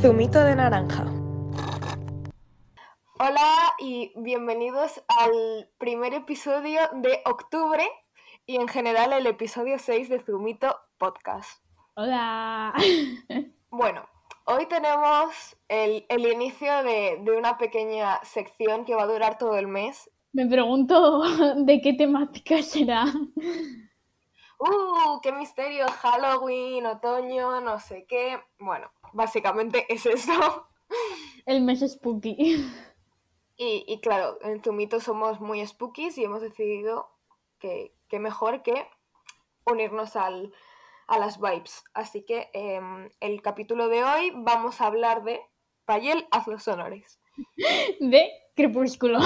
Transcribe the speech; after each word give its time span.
Zumito 0.00 0.44
de 0.44 0.54
naranja. 0.54 1.04
Hola 3.18 3.74
y 3.80 4.12
bienvenidos 4.14 5.02
al 5.08 5.68
primer 5.78 6.14
episodio 6.14 6.80
de 6.92 7.20
octubre 7.24 7.82
y 8.46 8.56
en 8.56 8.68
general 8.68 9.12
el 9.12 9.26
episodio 9.26 9.76
6 9.76 10.08
de 10.08 10.20
Zumito 10.20 10.76
Podcast. 10.98 11.62
Hola. 11.94 12.74
Bueno, 13.70 14.08
hoy 14.46 14.66
tenemos 14.66 15.56
el, 15.68 16.06
el 16.08 16.32
inicio 16.32 16.82
de, 16.84 17.18
de 17.22 17.36
una 17.36 17.58
pequeña 17.58 18.18
sección 18.22 18.86
que 18.86 18.94
va 18.94 19.02
a 19.02 19.06
durar 19.06 19.36
todo 19.36 19.58
el 19.58 19.66
mes. 19.66 20.10
Me 20.32 20.46
pregunto 20.46 21.22
de 21.56 21.80
qué 21.80 21.92
temática 21.92 22.62
será. 22.62 23.04
¡Uh! 24.58 25.20
¡Qué 25.22 25.32
misterio! 25.32 25.86
Halloween, 25.88 26.86
otoño, 26.86 27.60
no 27.60 27.78
sé 27.78 28.06
qué. 28.08 28.40
Bueno, 28.58 28.90
básicamente 29.12 29.86
es 29.92 30.06
eso. 30.06 30.68
El 31.46 31.62
mes 31.62 31.80
spooky. 31.80 32.66
Y, 33.56 33.84
y 33.88 34.00
claro, 34.00 34.38
en 34.42 34.62
Zumito 34.62 35.00
somos 35.00 35.40
muy 35.40 35.66
spookies 35.66 36.16
y 36.18 36.24
hemos 36.24 36.42
decidido 36.42 37.10
que, 37.58 37.92
que 38.08 38.20
mejor 38.20 38.62
que 38.62 38.86
unirnos 39.64 40.14
al, 40.16 40.52
a 41.08 41.18
las 41.18 41.40
vibes. 41.40 41.82
Así 41.94 42.22
que 42.22 42.50
em, 42.52 43.10
el 43.20 43.42
capítulo 43.42 43.88
de 43.88 44.04
hoy 44.04 44.32
vamos 44.36 44.80
a 44.80 44.86
hablar 44.86 45.24
de 45.24 45.40
Payel, 45.84 46.28
haz 46.30 46.46
los 46.46 46.68
honores. 46.68 47.18
De 48.00 48.30
Crepúsculo. 48.54 49.18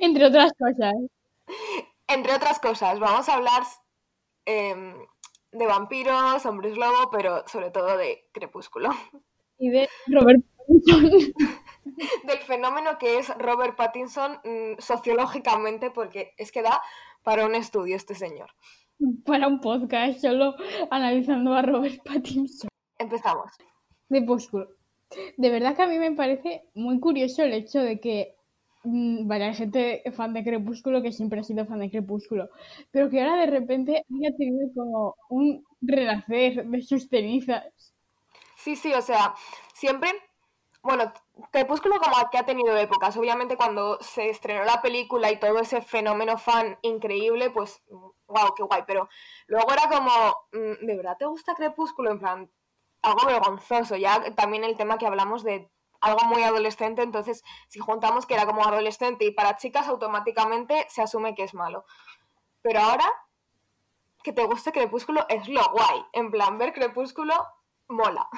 Entre 0.00 0.24
otras 0.26 0.52
cosas. 0.58 0.94
Entre 2.06 2.34
otras 2.34 2.58
cosas, 2.60 2.98
vamos 2.98 3.28
a 3.28 3.34
hablar 3.34 3.62
em, 4.44 4.94
de 5.52 5.66
vampiros, 5.66 6.44
hombres 6.46 6.76
lobo, 6.76 7.10
pero 7.10 7.46
sobre 7.46 7.70
todo 7.70 7.96
de 7.96 8.26
Crepúsculo. 8.32 8.90
Y 9.58 9.70
de 9.70 9.88
Robert 10.06 10.42
Pattinson. 10.56 11.10
Del 12.24 12.38
fenómeno 12.38 12.98
que 12.98 13.18
es 13.18 13.28
Robert 13.38 13.76
Pattinson 13.76 14.40
mm, 14.44 14.78
sociológicamente, 14.78 15.90
porque 15.90 16.32
es 16.36 16.52
que 16.52 16.62
da 16.62 16.80
para 17.22 17.44
un 17.44 17.54
estudio 17.54 17.96
este 17.96 18.14
señor. 18.14 18.50
Para 19.24 19.48
un 19.48 19.60
podcast 19.60 20.20
solo 20.20 20.54
analizando 20.90 21.54
a 21.54 21.62
Robert 21.62 22.02
Pattinson. 22.04 22.68
Empezamos. 22.98 23.50
Crepúsculo. 24.08 24.68
De 25.36 25.50
verdad 25.50 25.76
que 25.76 25.82
a 25.82 25.86
mí 25.86 25.98
me 25.98 26.12
parece 26.12 26.64
muy 26.74 26.98
curioso 26.98 27.42
el 27.42 27.52
hecho 27.52 27.80
de 27.80 28.00
que 28.00 28.36
mm, 28.84 29.30
hay 29.30 29.54
gente 29.54 30.02
fan 30.14 30.32
de 30.34 30.44
Crepúsculo 30.44 31.02
que 31.02 31.12
siempre 31.12 31.40
ha 31.40 31.44
sido 31.44 31.66
fan 31.66 31.80
de 31.80 31.90
Crepúsculo, 31.90 32.48
pero 32.90 33.08
que 33.10 33.20
ahora 33.20 33.36
de 33.36 33.46
repente 33.46 34.04
haya 34.14 34.36
tenido 34.36 34.68
como 34.74 35.16
un 35.28 35.64
renacer 35.80 36.66
de 36.66 36.82
sus 36.82 37.08
cenizas. 37.08 37.64
Sí, 38.56 38.76
sí, 38.76 38.92
o 38.94 39.02
sea, 39.02 39.34
siempre, 39.74 40.10
bueno, 40.82 41.12
Crepúsculo 41.50 41.96
como 42.00 42.16
que 42.30 42.38
ha 42.38 42.46
tenido 42.46 42.76
épocas. 42.76 43.16
Obviamente 43.16 43.56
cuando 43.56 43.98
se 44.00 44.28
estrenó 44.30 44.64
la 44.64 44.82
película 44.82 45.30
y 45.30 45.38
todo 45.40 45.58
ese 45.60 45.80
fenómeno 45.82 46.38
fan 46.38 46.78
increíble, 46.82 47.50
pues, 47.50 47.82
wow, 47.88 48.54
qué 48.56 48.62
guay. 48.62 48.82
Pero 48.86 49.08
luego 49.46 49.72
era 49.72 49.88
como, 49.88 50.10
mm, 50.52 50.86
¿de 50.86 50.96
verdad 50.96 51.16
te 51.18 51.26
gusta 51.26 51.54
Crepúsculo? 51.54 52.10
En 52.12 52.18
plan, 52.18 52.50
algo 53.02 53.26
vergonzoso. 53.26 53.96
Ya 53.96 54.34
también 54.34 54.64
el 54.64 54.76
tema 54.76 54.98
que 54.98 55.06
hablamos 55.06 55.42
de 55.44 55.70
algo 56.02 56.24
muy 56.26 56.42
adolescente, 56.42 57.02
entonces 57.02 57.42
si 57.68 57.78
juntamos 57.78 58.26
que 58.26 58.34
era 58.34 58.46
como 58.46 58.64
adolescente 58.64 59.24
y 59.24 59.30
para 59.30 59.56
chicas 59.56 59.88
automáticamente 59.88 60.86
se 60.88 61.02
asume 61.02 61.34
que 61.34 61.44
es 61.44 61.54
malo. 61.54 61.84
Pero 62.60 62.80
ahora 62.80 63.10
que 64.22 64.32
te 64.32 64.44
guste 64.44 64.72
Crepúsculo 64.72 65.26
es 65.28 65.48
lo 65.48 65.62
guay. 65.72 66.04
En 66.12 66.30
plan, 66.30 66.58
ver 66.58 66.72
Crepúsculo 66.72 67.34
mola. 67.88 68.28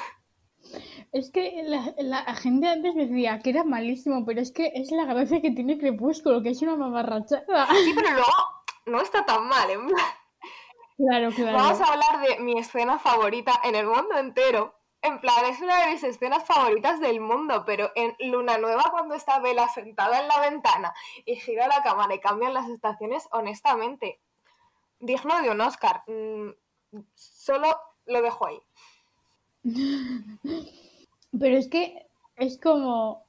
Es 1.13 1.31
que 1.31 1.63
la, 1.67 1.95
la 1.99 2.35
gente 2.35 2.69
antes 2.69 2.95
decía 2.95 3.39
que 3.41 3.51
era 3.51 3.65
malísimo, 3.65 4.25
pero 4.25 4.41
es 4.41 4.51
que 4.51 4.73
es 4.75 4.91
la 4.93 5.05
gracia 5.05 5.43
que 5.43 5.51
tiene 5.51 5.79
Crepúsculo, 5.79 6.43
que 6.43 6.51
es 6.51 6.63
una 6.63 6.77
mamarrachada. 6.77 7.67
Sí, 7.85 7.93
pero 7.95 8.11
luego 8.13 8.33
no 8.87 9.01
está 9.01 9.25
tan 9.27 9.47
mal. 9.47 9.71
En 9.71 9.87
plan, 9.87 10.07
Claro, 10.97 11.31
claro. 11.33 11.59
Vamos 11.59 11.81
a 11.81 11.93
hablar 11.93 12.29
de 12.29 12.39
mi 12.41 12.59
escena 12.59 12.99
favorita 12.99 13.61
en 13.65 13.75
el 13.75 13.87
mundo 13.87 14.17
entero. 14.17 14.75
En 15.05 15.21
plan, 15.21 15.45
es 15.45 15.61
una 15.61 15.85
de 15.85 15.93
mis 15.93 16.03
escenas 16.03 16.47
favoritas 16.47 16.99
del 16.99 17.21
mundo, 17.21 17.63
pero 17.67 17.93
en 17.95 18.17
Luna 18.31 18.57
Nueva, 18.57 18.85
cuando 18.91 19.15
está 19.15 19.39
Bella 19.39 19.69
sentada 19.69 20.19
en 20.19 20.29
la 20.29 20.41
ventana 20.41 20.95
y 21.27 21.37
gira 21.37 21.69
la 21.69 21.83
cámara 21.83 22.15
y 22.15 22.21
cambian 22.21 22.55
las 22.55 22.71
estaciones, 22.71 23.29
honestamente, 23.31 24.19
digno 25.01 25.43
de 25.43 25.51
un 25.51 25.61
Oscar. 25.61 26.05
Mm, 26.07 26.53
solo 27.13 27.79
lo 28.07 28.23
dejo 28.23 28.47
ahí. 28.47 28.63
Pero 31.39 31.59
es 31.59 31.69
que 31.69 32.07
es 32.37 32.59
como, 32.59 33.27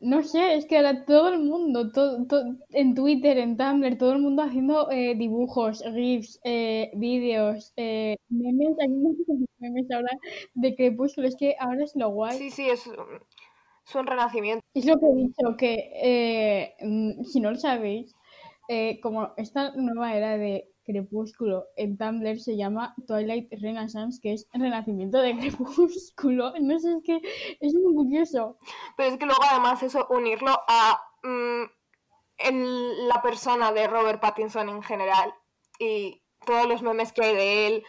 no 0.00 0.22
sé, 0.22 0.54
es 0.54 0.66
que 0.66 0.76
ahora 0.76 1.04
todo 1.04 1.28
el 1.28 1.40
mundo, 1.40 1.90
todo, 1.92 2.24
todo- 2.26 2.56
en 2.70 2.94
Twitter, 2.94 3.38
en 3.38 3.56
Tumblr, 3.56 3.98
todo 3.98 4.12
el 4.12 4.20
mundo 4.20 4.42
haciendo 4.42 4.90
eh, 4.90 5.14
dibujos, 5.16 5.82
GIFs, 5.82 6.40
eh, 6.44 6.90
vídeos, 6.94 7.72
eh, 7.76 8.16
memes, 8.28 8.76
hay 8.80 8.88
muchos 8.88 9.26
memes 9.58 9.90
ahora 9.90 10.10
de 10.54 10.74
Crepúsculo, 10.76 11.26
es 11.28 11.36
que 11.36 11.56
ahora 11.58 11.84
es 11.84 11.94
lo 11.96 12.10
guay. 12.10 12.38
Sí, 12.38 12.50
sí, 12.50 12.68
es, 12.70 12.86
un- 12.86 12.96
es 13.86 13.94
un 13.94 14.06
renacimiento. 14.06 14.64
Es 14.74 14.84
lo 14.86 14.98
que 14.98 15.06
he 15.06 15.14
dicho, 15.14 15.56
que 15.56 15.90
eh, 16.02 16.74
mm, 16.80 17.24
si 17.24 17.40
no 17.40 17.50
lo 17.50 17.56
sabéis, 17.58 18.14
eh, 18.68 19.00
como 19.00 19.32
esta 19.36 19.72
nueva 19.74 20.14
era 20.16 20.36
de 20.38 20.68
Crepúsculo 20.84 21.66
en 21.76 21.98
Tumblr 21.98 22.38
se 22.40 22.56
llama 22.56 22.94
Twilight 23.06 23.52
Renaissance, 23.60 24.20
que 24.22 24.32
es 24.34 24.46
renacimiento 24.52 25.18
de 25.20 25.36
Crepúsculo. 25.36 26.52
No 26.62 26.78
sé, 26.78 26.92
es 26.94 27.02
que 27.04 27.20
es 27.60 27.74
muy 27.74 27.94
curioso. 27.94 28.58
Pero 28.98 29.10
es 29.10 29.16
que 29.16 29.26
luego 29.26 29.40
además 29.48 29.80
eso, 29.84 30.08
unirlo 30.10 30.50
a 30.66 31.00
mm, 31.22 31.62
la 33.06 33.22
persona 33.22 33.70
de 33.70 33.86
Robert 33.86 34.20
Pattinson 34.20 34.68
en 34.68 34.82
general 34.82 35.32
y 35.78 36.20
todos 36.44 36.66
los 36.66 36.82
memes 36.82 37.12
que 37.12 37.24
hay 37.24 37.36
de 37.36 37.66
él, 37.68 37.84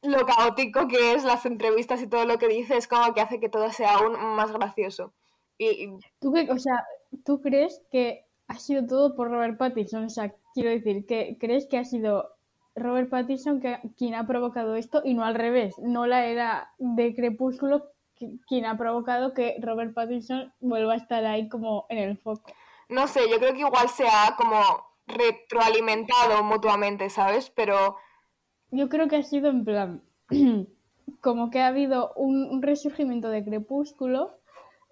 lo 0.00 0.24
caótico 0.24 0.88
que 0.88 1.12
es, 1.12 1.24
las 1.24 1.44
entrevistas 1.44 2.00
y 2.00 2.06
todo 2.06 2.24
lo 2.24 2.38
que 2.38 2.48
dice, 2.48 2.78
es 2.78 2.88
como 2.88 3.12
que 3.12 3.20
hace 3.20 3.40
que 3.40 3.50
todo 3.50 3.70
sea 3.72 3.96
aún 3.96 4.18
más 4.36 4.50
gracioso. 4.50 5.12
Y, 5.58 5.90
¿Tú, 6.18 6.32
qué, 6.32 6.50
o 6.50 6.58
sea, 6.58 6.82
¿Tú 7.26 7.42
crees 7.42 7.82
que 7.90 8.24
ha 8.46 8.58
sido 8.58 8.86
todo 8.86 9.14
por 9.14 9.28
Robert 9.30 9.58
Pattinson? 9.58 10.06
O 10.06 10.08
sea, 10.08 10.34
quiero 10.54 10.70
decir, 10.70 11.04
que 11.04 11.36
¿crees 11.38 11.66
que 11.66 11.76
ha 11.76 11.84
sido 11.84 12.30
Robert 12.74 13.10
Pattinson 13.10 13.60
que, 13.60 13.80
quien 13.98 14.14
ha 14.14 14.26
provocado 14.26 14.76
esto 14.76 15.02
y 15.04 15.12
no 15.12 15.24
al 15.24 15.34
revés? 15.34 15.74
No 15.78 16.06
la 16.06 16.24
era 16.24 16.72
de 16.78 17.14
Crepúsculo 17.14 17.90
quien 18.46 18.66
ha 18.66 18.76
provocado 18.76 19.34
que 19.34 19.56
Robert 19.60 19.94
Pattinson 19.94 20.52
vuelva 20.60 20.94
a 20.94 20.96
estar 20.96 21.24
ahí 21.24 21.48
como 21.48 21.86
en 21.88 21.98
el 21.98 22.18
foco. 22.18 22.52
no 22.88 23.06
sé, 23.06 23.28
yo 23.30 23.38
creo 23.38 23.52
que 23.52 23.60
igual 23.60 23.88
se 23.88 24.06
ha 24.06 24.34
como 24.36 24.60
retroalimentado 25.08 26.42
mutuamente, 26.44 27.10
¿sabes? 27.10 27.50
Pero 27.50 27.96
Yo 28.70 28.88
creo 28.88 29.08
que 29.08 29.16
ha 29.16 29.22
sido 29.22 29.48
en 29.48 29.64
plan, 29.64 30.02
como 31.20 31.50
que 31.50 31.60
ha 31.60 31.68
habido 31.68 32.12
un, 32.16 32.44
un 32.50 32.62
resurgimiento 32.62 33.28
de 33.30 33.44
Crepúsculo. 33.44 34.38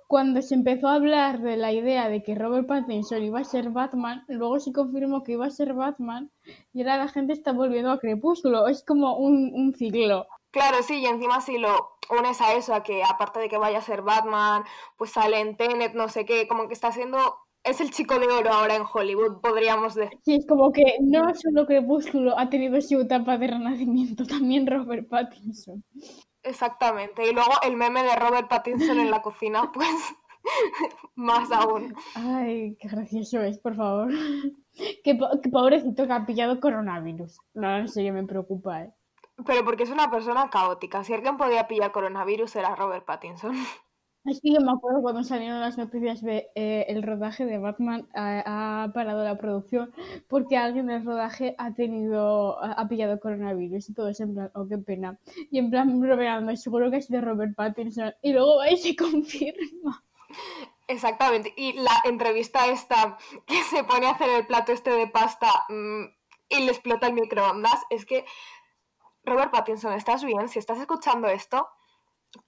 Cuando 0.09 0.41
se 0.41 0.55
empezó 0.55 0.87
a 0.87 0.95
hablar 0.95 1.41
de 1.41 1.57
la 1.57 1.73
idea 1.73 2.09
de 2.09 2.23
que 2.23 2.37
Robert 2.37 2.69
Pattinson 2.69 3.25
iba 3.25 3.41
a 3.41 3.45
ser 3.45 3.71
Batman, 3.71 4.25
luego 4.29 4.61
se 4.61 4.73
confirmó 4.73 5.25
que 5.25 5.33
iba 5.33 5.47
a 5.47 5.51
ser 5.51 5.75
Batman 5.75 6.31
y 6.73 6.83
ahora 6.83 6.99
la 6.99 7.09
gente 7.09 7.33
está 7.33 7.51
volviendo 7.53 7.91
a 7.91 7.99
Crepúsculo. 7.99 8.69
Es 8.69 8.85
como 8.85 9.17
un, 9.17 9.51
un 9.53 9.75
ciclo. 9.75 10.29
Claro, 10.57 10.83
sí, 10.83 11.01
y 11.01 11.07
encima 11.07 11.41
si 11.43 11.59
lo 11.59 11.99
unes 12.19 12.41
a 12.41 12.55
eso, 12.55 12.75
a 12.75 12.83
que 12.83 13.03
aparte 13.05 13.41
de 13.41 13.49
que 13.51 13.59
vaya 13.59 13.79
a 13.79 13.83
ser 13.83 14.01
Batman, 14.01 14.65
pues 14.97 15.11
sale 15.11 15.41
en 15.41 15.57
Tenet, 15.57 15.93
no 15.95 16.09
sé 16.09 16.25
qué, 16.25 16.49
como 16.49 16.67
que 16.67 16.73
está 16.75 16.93
siendo, 16.93 17.19
es 17.63 17.81
el 17.83 17.91
chico 17.91 18.19
de 18.19 18.27
oro 18.29 18.51
ahora 18.51 18.75
en 18.77 18.85
Hollywood, 18.91 19.41
podríamos 19.43 19.95
decir. 19.95 20.19
Sí, 20.25 20.37
es 20.37 20.47
como 20.47 20.73
que 20.73 20.83
no 21.03 21.35
solo 21.35 21.67
Crepúsculo 21.67 22.39
ha 22.39 22.49
tenido 22.49 22.81
su 22.81 23.01
etapa 23.01 23.37
de 23.37 23.49
renacimiento, 23.49 24.25
también 24.27 24.67
Robert 24.67 25.09
Pattinson. 25.09 25.85
Exactamente. 26.43 27.29
Y 27.29 27.33
luego 27.35 27.53
el 27.63 27.77
meme 27.77 28.03
de 28.03 28.17
Robert 28.17 28.49
Pattinson 28.49 28.99
en 29.01 29.11
la 29.11 29.21
cocina, 29.21 29.71
pues 29.75 29.89
más 31.17 31.51
aún. 31.53 31.95
Ay, 32.15 32.77
qué 32.81 32.89
gracioso 32.89 33.43
es, 33.43 33.59
por 33.59 33.77
favor. 33.77 34.11
Qué, 35.05 35.15
po- 35.15 35.41
qué 35.43 35.49
pobrecito 35.51 36.07
que 36.07 36.13
ha 36.13 36.25
pillado 36.25 36.61
coronavirus. 36.61 37.37
No, 37.55 37.77
en 37.77 37.89
serio, 37.89 38.13
me 38.15 38.25
preocupa, 38.25 38.83
¿eh? 38.85 38.93
Pero 39.45 39.65
porque 39.65 39.83
es 39.83 39.91
una 39.91 40.11
persona 40.11 40.49
caótica. 40.51 41.05
Si 41.05 41.13
alguien 41.13 41.37
podía 41.37 41.69
pillar 41.69 41.93
coronavirus 41.93 42.57
era 42.57 42.75
Robert 42.75 43.05
Pattinson. 43.05 43.53
Es 44.29 44.41
que 44.41 44.53
yo 44.53 44.61
me 44.61 44.73
acuerdo 44.73 45.03
cuando 45.03 45.23
salieron 45.23 45.61
las 45.61 45.79
noticias 45.79 46.21
de 46.21 46.49
eh, 46.57 46.87
el 46.89 47.05
rodaje 47.05 47.47
de 47.47 47.59
Batman 47.59 48.09
ha, 48.13 48.83
ha 48.83 48.93
parado 48.93 49.23
la 49.23 49.39
producción 49.39 49.93
porque 50.27 50.57
alguien 50.57 50.89
del 50.89 51.05
rodaje 51.05 51.55
ha 51.59 51.75
tenido, 51.75 52.61
ha, 52.61 52.89
pillado 52.89 53.21
coronavirus 53.21 53.89
y 53.89 53.95
todo 53.95 54.09
eso 54.09 54.25
en 54.25 54.35
plan, 54.35 54.51
oh, 54.55 54.67
qué 54.67 54.79
pena. 54.79 55.17
Y 55.53 55.61
en 55.61 55.71
plan, 55.71 56.01
bromeando, 56.01 56.57
seguro 56.57 56.91
que 56.91 56.97
ha 56.97 57.03
sido 57.03 57.21
Robert 57.21 57.55
Pattinson. 57.55 58.15
Y 58.21 58.33
luego 58.33 58.67
y 58.69 58.77
se 58.77 58.97
confirma. 58.97 60.03
Exactamente. 60.89 61.53
Y 61.57 61.75
la 61.75 62.03
entrevista 62.05 62.67
esta 62.67 63.19
que 63.47 63.63
se 63.63 63.85
pone 63.85 64.07
a 64.07 64.11
hacer 64.11 64.29
el 64.31 64.47
plato 64.47 64.73
este 64.73 64.91
de 64.91 65.07
pasta 65.07 65.49
mm, 65.69 66.05
y 66.49 66.61
le 66.61 66.71
explota 66.71 67.09
el 67.09 67.15
microondas, 67.15 67.83
es 67.91 68.07
que, 68.07 68.25
Robert 69.27 69.51
Pattinson, 69.51 69.93
¿estás 69.93 70.25
bien? 70.25 70.49
Si 70.49 70.61
estás 70.61 70.79
escuchando 70.79 71.27
esto, 71.27 71.69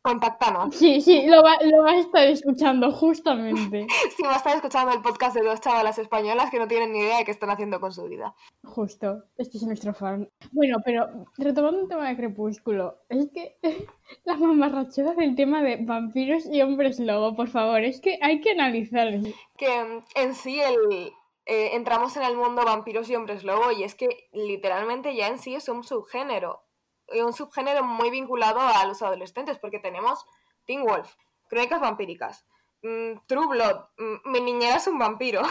contáctanos. 0.00 0.74
Sí, 0.76 1.00
sí, 1.00 1.26
lo 1.26 1.42
va, 1.42 1.56
lo 1.62 1.82
va 1.82 1.90
a 1.90 1.98
estar 1.98 2.26
escuchando 2.28 2.92
justamente. 2.92 3.86
Sí, 4.16 4.22
va 4.22 4.34
a 4.34 4.36
estar 4.36 4.54
escuchando 4.54 4.92
el 4.92 5.02
podcast 5.02 5.36
de 5.36 5.42
dos 5.42 5.60
chavalas 5.60 5.98
españolas 5.98 6.50
que 6.50 6.58
no 6.58 6.68
tienen 6.68 6.92
ni 6.92 7.00
idea 7.00 7.18
de 7.18 7.24
qué 7.24 7.30
están 7.30 7.50
haciendo 7.50 7.80
con 7.80 7.92
su 7.92 8.04
vida. 8.04 8.34
Justo, 8.64 9.24
este 9.36 9.58
es 9.58 9.64
nuestro 9.64 9.92
fan. 9.92 10.28
Bueno, 10.52 10.78
pero 10.84 11.08
retomando 11.36 11.82
un 11.82 11.88
tema 11.88 12.08
de 12.08 12.16
Crepúsculo, 12.16 12.98
es 13.08 13.28
que 13.32 13.58
la 14.24 14.36
mamarrachera 14.36 15.14
del 15.14 15.34
tema 15.34 15.62
de 15.62 15.78
vampiros 15.80 16.46
y 16.46 16.62
hombres 16.62 17.00
lobo, 17.00 17.34
por 17.34 17.48
favor, 17.48 17.82
es 17.82 18.00
que 18.00 18.18
hay 18.22 18.40
que 18.40 18.52
analizarlo. 18.52 19.28
Que 19.56 19.84
mm, 19.84 20.04
en 20.16 20.34
sí 20.34 20.60
el, 20.60 21.12
eh, 21.46 21.70
entramos 21.74 22.16
en 22.16 22.24
el 22.24 22.36
mundo 22.36 22.64
vampiros 22.64 23.08
y 23.10 23.16
hombres 23.16 23.42
lobo 23.42 23.72
y 23.72 23.82
es 23.82 23.94
que 23.94 24.28
literalmente 24.32 25.16
ya 25.16 25.28
en 25.28 25.38
sí 25.38 25.54
es 25.54 25.68
un 25.68 25.82
subgénero. 25.82 26.67
Y 27.12 27.20
un 27.20 27.32
subgénero 27.32 27.84
muy 27.84 28.10
vinculado 28.10 28.60
a 28.60 28.84
los 28.86 29.02
adolescentes 29.02 29.58
porque 29.58 29.78
tenemos 29.78 30.24
Teen 30.66 30.84
Wolf, 30.84 31.14
Crónicas 31.48 31.80
Vampíricas, 31.80 32.46
mm, 32.82 33.20
True 33.26 33.46
Blood, 33.46 33.76
mm, 33.98 34.30
Mi 34.30 34.40
niñera 34.40 34.76
es 34.76 34.86
un 34.86 34.98
vampiro. 34.98 35.42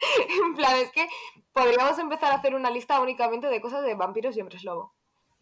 en 0.44 0.54
plan, 0.54 0.76
es 0.76 0.90
que 0.92 1.06
podríamos 1.52 1.98
empezar 1.98 2.32
a 2.32 2.36
hacer 2.36 2.54
una 2.54 2.70
lista 2.70 3.00
únicamente 3.00 3.48
de 3.48 3.60
cosas 3.60 3.84
de 3.84 3.94
vampiros 3.94 4.36
y 4.36 4.40
hombres 4.40 4.64
lobo. 4.64 4.94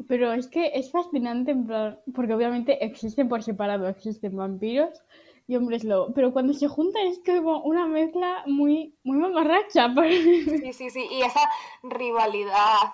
Pero 0.07 0.33
es 0.33 0.49
que 0.49 0.71
es 0.75 0.93
fascinante, 0.93 1.51
en 1.51 1.67
plan, 1.67 1.99
porque 2.15 2.35
obviamente 2.35 2.85
existen 2.85 3.29
por 3.29 3.43
separado, 3.43 3.89
existen 3.89 4.37
vampiros 4.37 5.03
y 5.49 5.57
hombres 5.57 5.83
lobo, 5.83 6.13
pero 6.15 6.33
cuando 6.33 6.53
se 6.53 6.69
juntan 6.69 7.07
es 7.07 7.21
como 7.25 7.63
una 7.63 7.87
mezcla 7.87 8.45
muy, 8.47 8.95
muy 9.03 9.19
mamarracha. 9.19 9.89
Sí, 10.63 10.73
sí, 10.73 10.91
sí, 10.91 11.09
y 11.11 11.23
esa 11.23 11.41
rivalidad, 11.83 12.93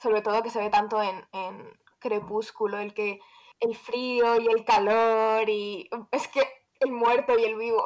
sobre 0.00 0.22
todo 0.22 0.42
que 0.42 0.50
se 0.50 0.60
ve 0.60 0.70
tanto 0.70 1.02
en, 1.02 1.24
en 1.32 1.78
Crepúsculo, 1.98 2.78
el 2.78 2.94
que 2.94 3.20
el 3.60 3.74
frío 3.74 4.40
y 4.40 4.46
el 4.46 4.64
calor 4.64 5.48
y 5.48 5.88
es 6.12 6.28
que 6.28 6.42
el 6.80 6.92
muerto 6.92 7.38
y 7.38 7.44
el 7.44 7.56
vivo, 7.56 7.82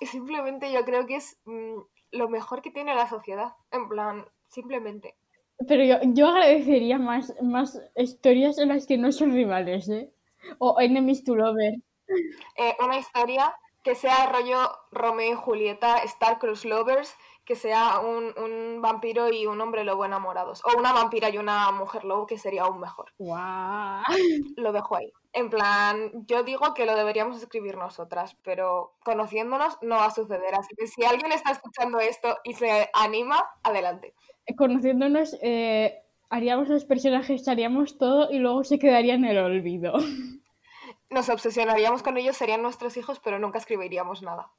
simplemente 0.00 0.72
yo 0.72 0.84
creo 0.84 1.06
que 1.06 1.16
es 1.16 1.38
mm, 1.44 1.78
lo 2.12 2.28
mejor 2.28 2.62
que 2.62 2.70
tiene 2.70 2.94
la 2.94 3.08
sociedad, 3.08 3.54
en 3.70 3.88
plan, 3.88 4.24
simplemente. 4.48 5.16
Pero 5.68 5.84
yo, 5.84 5.96
yo 6.14 6.28
agradecería 6.28 6.98
más, 6.98 7.34
más 7.42 7.80
historias 7.96 8.58
en 8.58 8.68
las 8.68 8.86
que 8.86 8.96
no 8.96 9.12
son 9.12 9.32
rivales, 9.32 9.88
¿eh? 9.90 10.10
O 10.58 10.80
enemies 10.80 11.22
to 11.22 11.36
lover. 11.36 11.74
Eh, 12.56 12.76
una 12.82 12.96
historia 12.96 13.54
que 13.84 13.94
sea 13.94 14.26
rollo 14.32 14.70
Romeo 14.90 15.32
y 15.32 15.36
Julieta, 15.36 15.98
Star 15.98 16.38
Cruise 16.38 16.64
Lovers, 16.64 17.14
que 17.44 17.56
sea 17.56 18.00
un, 18.00 18.32
un, 18.38 18.80
vampiro 18.80 19.32
y 19.32 19.46
un 19.46 19.60
hombre 19.60 19.84
lobo 19.84 20.04
enamorados. 20.04 20.62
O 20.64 20.78
una 20.78 20.92
vampira 20.92 21.30
y 21.30 21.38
una 21.38 21.70
mujer 21.72 22.04
lobo, 22.04 22.26
que 22.26 22.38
sería 22.38 22.62
aún 22.62 22.80
mejor. 22.80 23.12
Wow. 23.18 24.02
Lo 24.56 24.72
dejo 24.72 24.96
ahí. 24.96 25.12
En 25.32 25.48
plan, 25.48 26.26
yo 26.26 26.42
digo 26.42 26.74
que 26.74 26.86
lo 26.86 26.96
deberíamos 26.96 27.36
escribir 27.40 27.76
nosotras, 27.76 28.36
pero 28.42 28.94
conociéndonos 29.04 29.78
no 29.82 29.96
va 29.96 30.06
a 30.06 30.10
suceder. 30.10 30.54
Así 30.54 30.74
que 30.76 30.86
si 30.86 31.04
alguien 31.04 31.32
está 31.32 31.52
escuchando 31.52 32.00
esto 32.00 32.36
y 32.44 32.54
se 32.54 32.90
anima, 32.94 33.44
adelante. 33.62 34.14
Conociéndonos, 34.56 35.36
eh, 35.42 36.02
haríamos 36.30 36.68
los 36.68 36.84
personajes, 36.84 37.46
haríamos 37.46 37.98
todo 37.98 38.30
y 38.30 38.38
luego 38.38 38.64
se 38.64 38.78
quedaría 38.78 39.14
en 39.14 39.24
el 39.24 39.38
olvido. 39.38 39.94
Nos 41.10 41.28
obsesionaríamos 41.28 42.02
con 42.02 42.16
ellos, 42.16 42.36
serían 42.36 42.62
nuestros 42.62 42.96
hijos, 42.96 43.20
pero 43.20 43.38
nunca 43.38 43.58
escribiríamos 43.58 44.22
nada. 44.22 44.50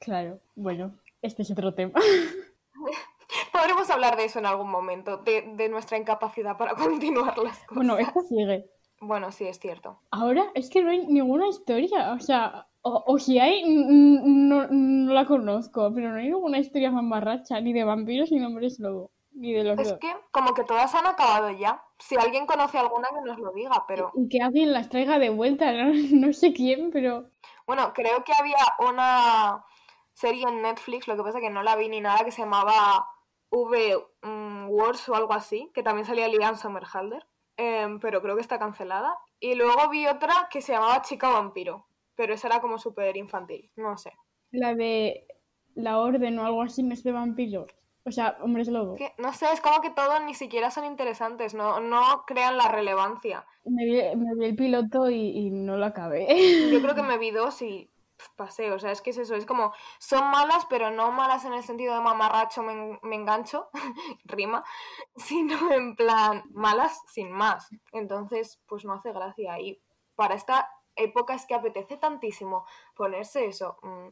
Claro, 0.00 0.40
bueno, 0.56 0.98
este 1.22 1.42
es 1.42 1.50
otro 1.50 1.74
tema. 1.74 2.00
Podremos 3.52 3.88
hablar 3.90 4.16
de 4.16 4.24
eso 4.24 4.38
en 4.38 4.46
algún 4.46 4.70
momento, 4.70 5.18
de, 5.18 5.42
de 5.54 5.68
nuestra 5.68 5.98
incapacidad 5.98 6.56
para 6.56 6.74
continuar 6.76 7.36
las 7.38 7.58
cosas. 7.58 7.74
Bueno, 7.74 7.98
esto 7.98 8.20
sigue. 8.22 8.70
Bueno, 9.00 9.32
sí, 9.32 9.46
es 9.46 9.58
cierto. 9.58 10.00
Ahora 10.10 10.50
es 10.54 10.68
que 10.68 10.82
no 10.82 10.90
hay 10.90 11.06
ninguna 11.06 11.48
historia, 11.48 12.12
o 12.12 12.20
sea, 12.20 12.66
o, 12.82 13.02
o 13.06 13.18
si 13.18 13.38
hay, 13.38 13.62
no, 13.66 14.66
no, 14.68 15.12
la 15.14 15.24
conozco, 15.26 15.90
pero 15.94 16.10
no 16.10 16.16
hay 16.18 16.28
ninguna 16.28 16.58
historia 16.58 16.90
mamarracha, 16.90 17.60
ni 17.60 17.72
de 17.72 17.84
vampiros 17.84 18.30
ni 18.30 18.38
de 18.40 18.46
hombres 18.46 18.78
lobo, 18.78 19.10
ni 19.32 19.52
de 19.52 19.64
los 19.64 19.78
Es 19.78 19.88
dos. 19.90 19.98
que 20.00 20.14
como 20.30 20.52
que 20.52 20.64
todas 20.64 20.94
han 20.94 21.06
acabado 21.06 21.50
ya. 21.50 21.82
Si 21.98 22.16
alguien 22.16 22.44
conoce 22.46 22.76
alguna 22.78 23.08
que 23.08 23.26
nos 23.26 23.38
lo 23.38 23.52
diga, 23.52 23.84
pero... 23.88 24.10
Y 24.14 24.28
que 24.28 24.42
alguien 24.42 24.72
las 24.72 24.90
traiga 24.90 25.18
de 25.18 25.30
vuelta, 25.30 25.72
no, 25.72 25.92
no 25.94 26.32
sé 26.34 26.52
quién, 26.52 26.90
pero... 26.90 27.30
Bueno, 27.66 27.92
creo 27.94 28.22
que 28.24 28.32
había 28.34 28.56
una 28.80 29.64
serie 30.12 30.46
en 30.48 30.62
Netflix, 30.62 31.08
lo 31.08 31.16
que 31.16 31.22
pasa 31.22 31.40
que 31.40 31.50
no 31.50 31.62
la 31.62 31.76
vi 31.76 31.88
ni 31.88 32.00
nada, 32.00 32.24
que 32.24 32.30
se 32.30 32.42
llamaba 32.42 33.06
V 33.50 33.96
um, 34.22 34.68
Wars 34.70 35.08
o 35.08 35.14
algo 35.14 35.32
así, 35.32 35.70
que 35.74 35.82
también 35.82 36.06
salía 36.06 36.28
Liam 36.28 36.56
Summerhalder, 36.56 37.26
eh, 37.56 37.98
pero 38.00 38.22
creo 38.22 38.36
que 38.36 38.42
está 38.42 38.58
cancelada. 38.58 39.16
Y 39.38 39.54
luego 39.54 39.88
vi 39.90 40.06
otra 40.06 40.48
que 40.50 40.60
se 40.60 40.72
llamaba 40.72 41.02
Chica 41.02 41.28
Vampiro, 41.28 41.86
pero 42.14 42.34
esa 42.34 42.48
era 42.48 42.60
como 42.60 42.78
súper 42.78 43.16
infantil, 43.16 43.70
no 43.76 43.96
sé. 43.96 44.12
La 44.50 44.74
de 44.74 45.26
la 45.74 45.98
orden 45.98 46.38
o 46.38 46.44
algo 46.44 46.62
así 46.62 46.82
no 46.82 46.94
es 46.94 47.02
de 47.02 47.12
vampiros. 47.12 47.72
O 48.04 48.10
sea, 48.10 48.38
hombres 48.40 48.68
lobo. 48.68 48.96
Que, 48.96 49.12
no 49.18 49.32
sé, 49.34 49.46
es 49.52 49.60
como 49.60 49.82
que 49.82 49.90
todos 49.90 50.22
ni 50.24 50.34
siquiera 50.34 50.70
son 50.70 50.84
interesantes, 50.86 51.54
no, 51.54 51.80
no 51.80 52.24
crean 52.26 52.56
la 52.56 52.68
relevancia. 52.68 53.44
Me 53.64 53.84
vi, 53.84 54.16
me 54.16 54.34
vi 54.36 54.46
el 54.46 54.56
piloto 54.56 55.10
y, 55.10 55.36
y 55.36 55.50
no 55.50 55.76
lo 55.76 55.84
acabé. 55.84 56.26
Yo 56.72 56.80
creo 56.80 56.94
que 56.94 57.02
me 57.02 57.18
vi 57.18 57.30
dos 57.30 57.60
y 57.60 57.89
pasé, 58.36 58.70
o 58.72 58.78
sea, 58.78 58.90
es 58.92 59.00
que 59.02 59.10
es 59.10 59.18
eso, 59.18 59.34
es 59.34 59.46
como, 59.46 59.72
son 59.98 60.30
malas, 60.30 60.66
pero 60.68 60.90
no 60.90 61.10
malas 61.12 61.44
en 61.44 61.52
el 61.52 61.62
sentido 61.62 61.94
de 61.94 62.00
mamarracho, 62.00 62.62
me, 62.62 62.72
en- 62.72 62.98
me 63.02 63.16
engancho, 63.16 63.68
rima, 64.24 64.64
sino 65.16 65.70
en 65.72 65.96
plan, 65.96 66.44
malas 66.50 67.00
sin 67.08 67.30
más. 67.32 67.68
Entonces, 67.92 68.60
pues 68.66 68.84
no 68.84 68.94
hace 68.94 69.12
gracia. 69.12 69.58
Y 69.60 69.82
para 70.14 70.34
esta 70.34 70.70
época 70.96 71.34
es 71.34 71.46
que 71.46 71.54
apetece 71.54 71.96
tantísimo 71.96 72.66
ponerse 72.94 73.46
eso, 73.46 73.78
mm, 73.82 74.08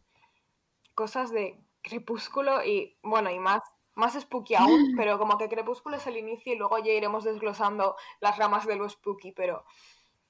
cosas 0.95 1.31
de 1.31 1.61
crepúsculo 1.83 2.65
y, 2.65 2.99
bueno, 3.03 3.31
y 3.31 3.39
más. 3.39 3.63
Más 3.95 4.15
spooky 4.15 4.55
aún, 4.55 4.95
pero 4.97 5.19
como 5.19 5.39
que 5.39 5.49
Crepúsculo 5.49 5.97
es 5.97 6.07
el 6.07 6.17
inicio 6.17 6.53
y 6.53 6.57
luego 6.57 6.79
ya 6.79 6.93
iremos 6.93 7.25
desglosando 7.25 7.97
las 8.21 8.39
ramas 8.39 8.65
de 8.65 8.77
lo 8.77 8.89
spooky, 8.89 9.33
pero 9.33 9.65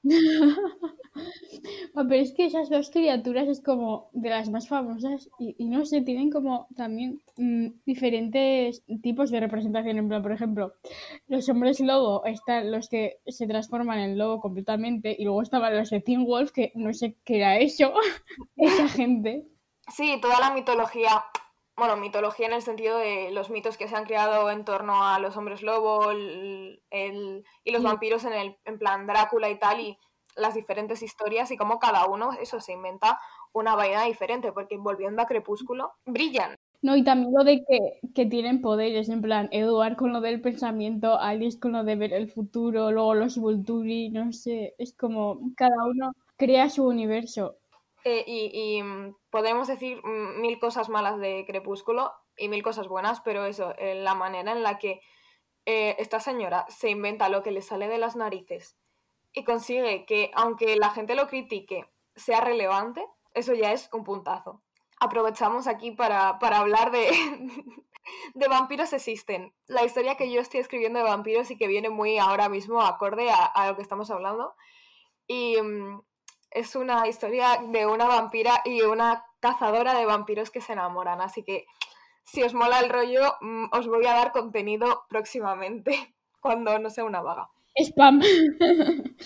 Ah, 1.95 2.05
pero 2.09 2.23
es 2.23 2.33
que 2.33 2.47
esas 2.47 2.71
dos 2.71 2.91
criaturas 2.91 3.49
es 3.49 3.61
como 3.61 4.09
de 4.12 4.31
las 4.31 4.49
más 4.50 4.69
famosas 4.69 5.29
y, 5.39 5.65
no 5.65 5.85
sé, 5.85 6.03
tienen 6.03 6.31
como 6.31 6.69
también 6.77 7.21
mm, 7.37 7.69
diferentes 7.85 8.85
tipos 9.03 9.31
de 9.31 9.41
representación. 9.41 9.99
En 9.99 10.09
plan, 10.09 10.23
por 10.23 10.33
ejemplo, 10.33 10.75
los 11.27 11.49
hombres 11.49 11.81
lobo 11.81 12.25
están 12.25 12.71
los 12.71 12.89
que 12.89 13.19
se 13.27 13.47
transforman 13.47 13.99
en 13.99 14.19
lobo 14.19 14.41
completamente 14.41 15.17
y 15.19 15.25
luego 15.25 15.43
estaban 15.43 15.77
los 15.77 15.91
de 15.91 16.01
Teen 16.01 16.25
Wolf, 16.25 16.53
que 16.53 16.71
no 16.75 16.94
sé 16.94 17.17
qué 17.25 17.37
era 17.37 17.59
eso, 17.59 17.93
esa 18.56 18.89
gente. 18.89 19.44
Sí, 19.93 20.19
toda 20.20 20.39
la 20.39 20.55
mitología, 20.55 21.25
bueno, 21.79 21.97
mitología 21.97 22.47
en 22.47 22.53
el 22.53 22.63
sentido 22.63 22.99
de 22.99 23.31
los 23.31 23.51
mitos 23.51 23.77
que 23.77 23.89
se 23.89 23.97
han 23.97 24.05
creado 24.05 24.51
en 24.51 24.65
torno 24.65 25.06
a 25.06 25.19
los 25.19 25.37
hombres 25.37 25.63
lobo 25.63 26.11
el- 26.11 26.82
el- 26.91 27.44
y 27.65 27.70
los 27.70 27.82
Sí. 27.82 27.87
vampiros 27.87 28.25
en, 28.25 28.32
el, 28.32 28.56
en 28.65 28.79
plan 28.79 29.06
Drácula 29.06 29.49
y 29.49 29.58
tal, 29.58 29.81
y 29.81 29.99
las 30.37 30.55
diferentes 30.55 31.03
historias 31.03 31.51
y 31.51 31.56
cómo 31.56 31.79
cada 31.79 32.06
uno, 32.06 32.31
eso, 32.41 32.61
se 32.61 32.73
inventa 32.73 33.19
una 33.53 33.75
vaina 33.75 34.05
diferente, 34.05 34.53
porque 34.53 34.77
volviendo 34.77 35.23
a 35.23 35.27
Crepúsculo, 35.27 35.93
brillan. 36.05 36.55
No, 36.81 36.94
y 36.94 37.03
también 37.03 37.32
lo 37.37 37.43
de 37.43 37.65
que, 37.65 37.99
que 38.15 38.27
tienen 38.27 38.61
poderes, 38.61 39.08
en 39.08 39.20
plan, 39.20 39.49
Edward 39.51 39.97
con 39.97 40.13
lo 40.13 40.20
del 40.20 40.41
pensamiento, 40.41 41.19
Alice 41.19 41.58
con 41.58 41.73
lo 41.73 41.82
de 41.82 41.97
ver 41.97 42.13
el 42.13 42.31
futuro, 42.31 42.93
luego 42.93 43.15
los 43.15 43.37
Volturi, 43.37 44.11
no 44.11 44.32
sé, 44.32 44.75
es 44.79 44.94
como 44.94 45.41
cada 45.56 45.85
uno 45.87 46.13
crea 46.37 46.70
su 46.70 46.87
universo. 46.87 47.56
Eh, 48.05 48.24
y, 48.26 48.82
mm, 48.82 49.17
podemos 49.31 49.69
decir 49.69 50.00
mm, 50.05 50.40
mil 50.40 50.58
cosas 50.58 50.88
malas 50.88 51.19
de 51.19 51.44
Crepúsculo 51.46 52.12
y 52.36 52.48
mil 52.48 52.62
cosas 52.62 52.88
buenas, 52.88 53.20
pero 53.20 53.44
eso, 53.44 53.74
eh, 53.78 53.94
la 53.96 54.14
manera 54.14 54.52
en 54.52 54.62
la 54.62 54.78
que 54.78 55.00
eh, 55.67 55.96
esta 55.98 56.20
señora 56.20 56.64
se 56.69 56.90
inventa 56.90 57.28
lo 57.28 57.43
que 57.43 57.50
le 57.50 57.62
sale 57.62 57.88
de 57.88 57.98
las 57.98 58.17
narices 58.17 58.78
y 59.32 59.44
consigue 59.44 60.06
que, 60.06 60.31
aunque 60.34 60.76
la 60.76 60.90
gente 60.90 61.14
lo 61.14 61.26
critique, 61.26 61.88
sea 62.17 62.40
relevante, 62.40 63.05
eso 63.34 63.55
ya 63.55 63.72
es 63.72 63.90
un 63.93 64.05
puntazo. 64.05 64.62
Aprovechamos 65.00 65.67
aquí 65.67 65.90
para, 65.90 66.38
para 66.38 66.58
hablar 66.58 66.90
de, 66.90 67.10
de 68.34 68.48
vampiros 68.48 68.93
existen. 68.93 69.55
La 69.67 69.84
historia 69.84 70.17
que 70.17 70.31
yo 70.32 70.40
estoy 70.40 70.60
escribiendo 70.60 71.00
de 71.00 71.05
vampiros 71.05 71.50
y 71.50 71.56
que 71.56 71.69
viene 71.69 71.90
muy 71.90 72.19
ahora 72.19 72.48
mismo 72.48 72.81
acorde 72.81 73.31
a, 73.31 73.44
a 73.44 73.69
lo 73.69 73.76
que 73.76 73.82
estamos 73.82 74.10
hablando. 74.10 74.55
Y 75.26 75.60
mm, 75.60 76.00
es 76.50 76.76
una 76.76 77.06
historia 77.06 77.60
de 77.69 77.86
una 77.86 78.06
vampira 78.06 78.62
y 78.64 78.82
una 78.82 79.24
cazadora 79.40 79.94
de 79.94 80.06
vampiros 80.06 80.50
que 80.50 80.60
se 80.60 80.72
enamoran. 80.72 81.20
Así 81.20 81.43
que 81.43 81.67
si 82.24 82.43
os 82.43 82.55
mola 82.55 82.81
el 82.81 82.90
rollo, 82.90 83.36
mm, 83.40 83.67
os 83.72 83.86
voy 83.86 84.06
a 84.06 84.14
dar 84.14 84.32
contenido 84.32 85.05
próximamente, 85.08 86.14
cuando 86.40 86.78
no 86.78 86.90
sea 86.90 87.05
una 87.05 87.22
vaga. 87.22 87.50
Spam. 87.76 88.20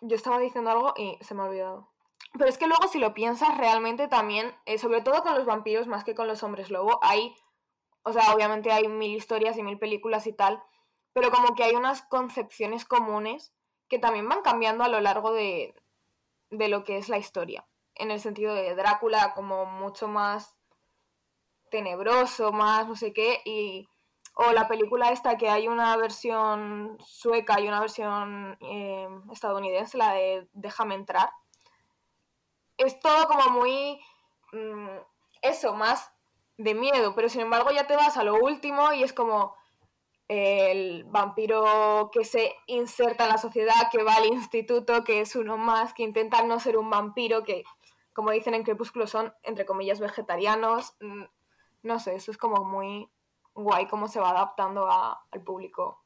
Yo 0.00 0.16
estaba 0.16 0.38
diciendo 0.38 0.70
algo 0.70 0.94
y 0.96 1.18
se 1.20 1.34
me 1.34 1.42
ha 1.42 1.46
olvidado. 1.46 1.90
Pero 2.32 2.46
es 2.46 2.58
que 2.58 2.66
luego 2.66 2.88
si 2.88 2.98
lo 2.98 3.14
piensas 3.14 3.56
realmente 3.58 4.08
también, 4.08 4.52
eh, 4.64 4.78
sobre 4.78 5.02
todo 5.02 5.22
con 5.22 5.34
los 5.34 5.44
vampiros 5.44 5.86
más 5.86 6.04
que 6.04 6.14
con 6.14 6.26
los 6.26 6.42
hombres 6.42 6.70
lobo, 6.70 6.98
hay, 7.02 7.34
o 8.02 8.12
sea, 8.12 8.34
obviamente 8.34 8.72
hay 8.72 8.88
mil 8.88 9.14
historias 9.14 9.56
y 9.56 9.62
mil 9.62 9.78
películas 9.78 10.26
y 10.26 10.32
tal, 10.32 10.62
pero 11.12 11.30
como 11.30 11.54
que 11.54 11.62
hay 11.62 11.74
unas 11.76 12.02
concepciones 12.02 12.84
comunes 12.84 13.54
que 13.88 13.98
también 13.98 14.28
van 14.28 14.42
cambiando 14.42 14.82
a 14.82 14.88
lo 14.88 15.00
largo 15.00 15.32
de, 15.32 15.74
de 16.50 16.68
lo 16.68 16.84
que 16.84 16.96
es 16.96 17.08
la 17.08 17.18
historia. 17.18 17.66
En 17.94 18.10
el 18.10 18.20
sentido 18.20 18.54
de 18.54 18.74
Drácula 18.74 19.32
como 19.34 19.66
mucho 19.66 20.08
más 20.08 20.56
tenebroso, 21.70 22.52
más 22.52 22.86
no 22.86 22.96
sé 22.96 23.12
qué, 23.12 23.40
y 23.44 23.88
o 24.34 24.52
la 24.52 24.66
película 24.66 25.10
esta 25.10 25.36
que 25.36 25.48
hay 25.48 25.68
una 25.68 25.96
versión 25.96 26.98
sueca 27.04 27.60
y 27.60 27.68
una 27.68 27.80
versión 27.80 28.56
eh, 28.60 29.08
estadounidense, 29.32 29.96
la 29.96 30.12
de 30.12 30.48
Déjame 30.52 30.96
entrar. 30.96 31.30
Es 32.76 32.98
todo 32.98 33.28
como 33.28 33.50
muy... 33.50 34.00
Mm, 34.52 34.98
eso, 35.42 35.74
más 35.74 36.10
de 36.56 36.74
miedo, 36.74 37.14
pero 37.14 37.28
sin 37.28 37.42
embargo 37.42 37.70
ya 37.70 37.86
te 37.86 37.96
vas 37.96 38.16
a 38.16 38.24
lo 38.24 38.34
último 38.36 38.92
y 38.92 39.02
es 39.02 39.12
como 39.12 39.54
el 40.28 41.04
vampiro 41.04 42.10
que 42.12 42.24
se 42.24 42.54
inserta 42.66 43.24
en 43.24 43.30
la 43.30 43.38
sociedad, 43.38 43.90
que 43.92 44.02
va 44.02 44.14
al 44.14 44.26
instituto, 44.26 45.04
que 45.04 45.20
es 45.20 45.36
uno 45.36 45.56
más, 45.56 45.92
que 45.92 46.02
intenta 46.02 46.42
no 46.42 46.58
ser 46.60 46.78
un 46.78 46.90
vampiro, 46.90 47.44
que 47.44 47.64
como 48.12 48.30
dicen 48.30 48.54
en 48.54 48.62
Crepúsculo 48.62 49.06
son, 49.06 49.34
entre 49.42 49.66
comillas, 49.66 50.00
vegetarianos. 50.00 50.96
Mm, 51.00 51.24
no 51.82 51.98
sé, 51.98 52.14
eso 52.14 52.30
es 52.30 52.38
como 52.38 52.64
muy 52.64 53.10
guay 53.54 53.86
cómo 53.86 54.08
se 54.08 54.20
va 54.20 54.30
adaptando 54.30 54.88
al 54.90 55.42
público 55.42 56.02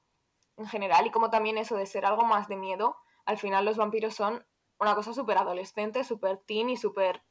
en 0.57 0.67
general 0.67 1.07
y 1.07 1.11
como 1.11 1.31
también 1.31 1.57
eso 1.57 1.77
de 1.77 1.87
ser 1.87 2.05
algo 2.05 2.25
más 2.25 2.49
de 2.49 2.57
miedo, 2.57 2.97
al 3.25 3.39
final 3.39 3.65
los 3.65 3.77
vampiros 3.77 4.15
son 4.15 4.45
una 4.79 4.95
cosa 4.95 5.13
súper 5.13 5.39
adolescente, 5.39 6.05
súper 6.05 6.39
teen 6.39 6.71
y 6.71 6.77
súper 6.77 7.23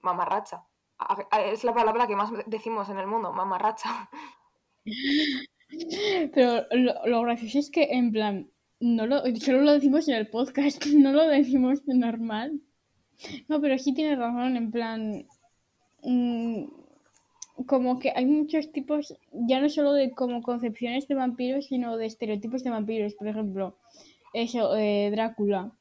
mamarracha. 0.00 0.66
Es 1.38 1.64
la 1.64 1.74
palabra 1.74 2.06
que 2.06 2.16
más 2.16 2.30
decimos 2.46 2.88
en 2.88 2.98
el 2.98 3.06
mundo, 3.06 3.32
mamarracha. 3.32 4.10
Pero 6.34 6.66
lo, 7.06 7.22
gracioso 7.22 7.58
es 7.58 7.70
que, 7.70 7.84
en 7.84 8.12
plan, 8.12 8.50
no 8.80 9.06
lo, 9.06 9.22
solo 9.36 9.62
lo 9.62 9.72
decimos 9.72 10.08
en 10.08 10.16
el 10.16 10.28
podcast, 10.28 10.84
no 10.94 11.12
lo 11.12 11.26
decimos 11.26 11.84
de 11.86 11.94
normal. 11.94 12.60
No, 13.48 13.60
pero 13.60 13.78
sí 13.78 13.94
tiene 13.94 14.16
razón, 14.16 14.56
en 14.56 14.70
plan. 14.70 15.26
Mm, 16.02 16.64
como 17.66 17.98
que 18.00 18.12
hay 18.14 18.26
muchos 18.26 18.72
tipos, 18.72 19.16
ya 19.32 19.60
no 19.60 19.68
solo 19.68 19.92
de 19.92 20.10
como 20.10 20.42
concepciones 20.42 21.06
de 21.06 21.14
vampiros, 21.14 21.66
sino 21.66 21.96
de 21.96 22.06
estereotipos 22.06 22.64
de 22.64 22.70
vampiros. 22.70 23.14
Por 23.14 23.28
ejemplo, 23.28 23.78
eso, 24.32 24.76
eh, 24.76 25.10
Drácula. 25.12 25.72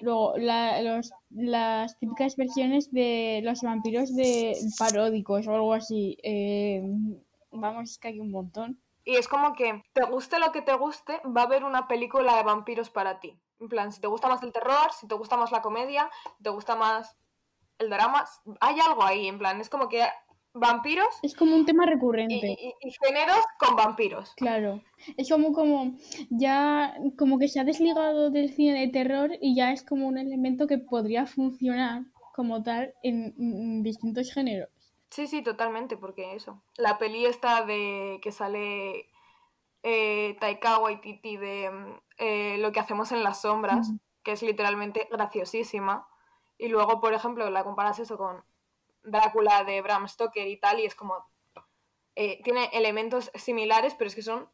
Luego, 0.00 0.34
los, 0.38 1.12
las 1.30 1.98
típicas 1.98 2.34
versiones 2.36 2.90
de 2.90 3.40
los 3.44 3.60
vampiros 3.60 4.16
de 4.16 4.56
paródicos 4.78 5.46
o 5.46 5.54
algo 5.54 5.74
así. 5.74 6.16
Eh, 6.22 6.82
vamos, 7.52 7.90
es 7.90 7.98
que 7.98 8.08
hay 8.08 8.20
un 8.20 8.30
montón. 8.30 8.80
Y 9.04 9.16
es 9.16 9.28
como 9.28 9.54
que, 9.54 9.82
te 9.92 10.04
guste 10.04 10.38
lo 10.38 10.52
que 10.52 10.62
te 10.62 10.74
guste, 10.74 11.20
va 11.24 11.42
a 11.42 11.44
haber 11.44 11.64
una 11.64 11.88
película 11.88 12.36
de 12.36 12.42
vampiros 12.42 12.90
para 12.90 13.20
ti. 13.20 13.38
En 13.58 13.68
plan, 13.68 13.92
si 13.92 14.00
te 14.00 14.06
gusta 14.06 14.28
más 14.28 14.42
el 14.42 14.52
terror, 14.52 14.92
si 14.98 15.06
te 15.06 15.14
gusta 15.14 15.36
más 15.36 15.52
la 15.52 15.62
comedia, 15.62 16.08
si 16.36 16.42
te 16.42 16.50
gusta 16.50 16.76
más 16.76 17.16
el 17.78 17.90
drama, 17.90 18.24
hay 18.60 18.78
algo 18.80 19.02
ahí, 19.02 19.26
en 19.26 19.38
plan, 19.38 19.60
es 19.60 19.68
como 19.68 19.88
que 19.88 20.04
vampiros. 20.54 21.08
Es 21.22 21.34
como 21.34 21.56
un 21.56 21.64
tema 21.64 21.86
recurrente. 21.86 22.56
Y, 22.80 22.90
géneros 23.04 23.44
con 23.58 23.76
vampiros. 23.76 24.32
Claro. 24.36 24.82
Es 25.16 25.28
como, 25.28 25.52
como 25.52 25.96
ya 26.30 26.94
como 27.18 27.38
que 27.38 27.48
se 27.48 27.60
ha 27.60 27.64
desligado 27.64 28.30
del 28.30 28.54
cine 28.54 28.80
de 28.80 28.88
terror 28.88 29.30
y 29.40 29.56
ya 29.56 29.72
es 29.72 29.82
como 29.82 30.06
un 30.06 30.18
elemento 30.18 30.66
que 30.66 30.78
podría 30.78 31.26
funcionar 31.26 32.04
como 32.34 32.62
tal 32.62 32.94
en, 33.02 33.82
distintos 33.82 34.32
géneros. 34.32 34.68
Sí, 35.12 35.26
sí, 35.26 35.42
totalmente, 35.42 35.98
porque 35.98 36.34
eso. 36.34 36.62
La 36.78 36.96
peli 36.96 37.26
esta 37.26 37.66
de 37.66 38.18
que 38.22 38.32
sale 38.32 39.10
eh, 39.82 40.38
Taika 40.40 40.78
Waititi 40.78 41.36
de 41.36 42.00
eh, 42.16 42.56
Lo 42.58 42.72
que 42.72 42.80
hacemos 42.80 43.12
en 43.12 43.22
las 43.22 43.42
sombras, 43.42 43.92
que 44.22 44.32
es 44.32 44.42
literalmente 44.42 45.08
graciosísima. 45.10 46.08
Y 46.56 46.68
luego, 46.68 46.98
por 47.02 47.12
ejemplo, 47.12 47.50
la 47.50 47.62
comparas 47.62 47.98
eso 47.98 48.16
con 48.16 48.42
Drácula 49.02 49.64
de 49.64 49.82
Bram 49.82 50.08
Stoker 50.08 50.48
y 50.48 50.58
tal, 50.58 50.80
y 50.80 50.86
es 50.86 50.94
como... 50.94 51.26
Eh, 52.16 52.40
tiene 52.42 52.70
elementos 52.72 53.30
similares, 53.34 53.94
pero 53.94 54.08
es 54.08 54.14
que 54.14 54.22
son 54.22 54.48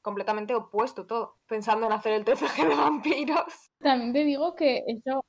completamente 0.00 0.54
opuesto 0.54 1.06
todo, 1.06 1.36
pensando 1.46 1.84
en 1.84 1.92
hacer 1.92 2.12
el 2.12 2.24
TCG 2.24 2.66
de 2.66 2.74
vampiros. 2.74 3.72
También 3.78 4.14
te 4.14 4.24
digo 4.24 4.54
que 4.54 4.84
eso, 4.86 5.22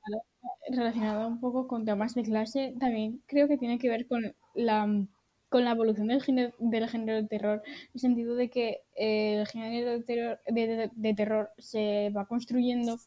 relacionado 0.70 1.28
un 1.28 1.40
poco 1.40 1.68
con 1.68 1.86
temas 1.86 2.16
de 2.16 2.24
clase, 2.24 2.74
también 2.80 3.22
creo 3.28 3.48
que 3.48 3.58
tiene 3.58 3.80
que 3.80 3.90
ver 3.90 4.08
con 4.08 4.36
la, 4.54 5.06
con 5.50 5.66
la 5.66 5.72
evolución 5.72 6.08
del 6.08 6.22
género, 6.22 6.54
del 6.60 6.88
género 6.90 7.22
de 7.22 7.28
terror, 7.28 7.62
en 7.66 7.92
el 7.94 8.00
sentido 8.00 8.36
de 8.36 8.50
que 8.50 8.82
el 8.96 9.48
género 9.48 9.92
de 9.92 10.02
terror, 10.02 10.40
de 10.48 11.14
terror 11.14 11.50
se 11.58 12.12
va 12.16 12.28
construyendo 12.28 13.00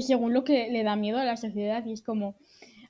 según 0.00 0.32
lo 0.32 0.44
que 0.44 0.70
le 0.70 0.84
da 0.84 0.96
miedo 0.96 1.18
a 1.18 1.24
la 1.24 1.36
sociedad 1.36 1.84
y 1.84 1.92
es 1.92 2.02
como 2.02 2.36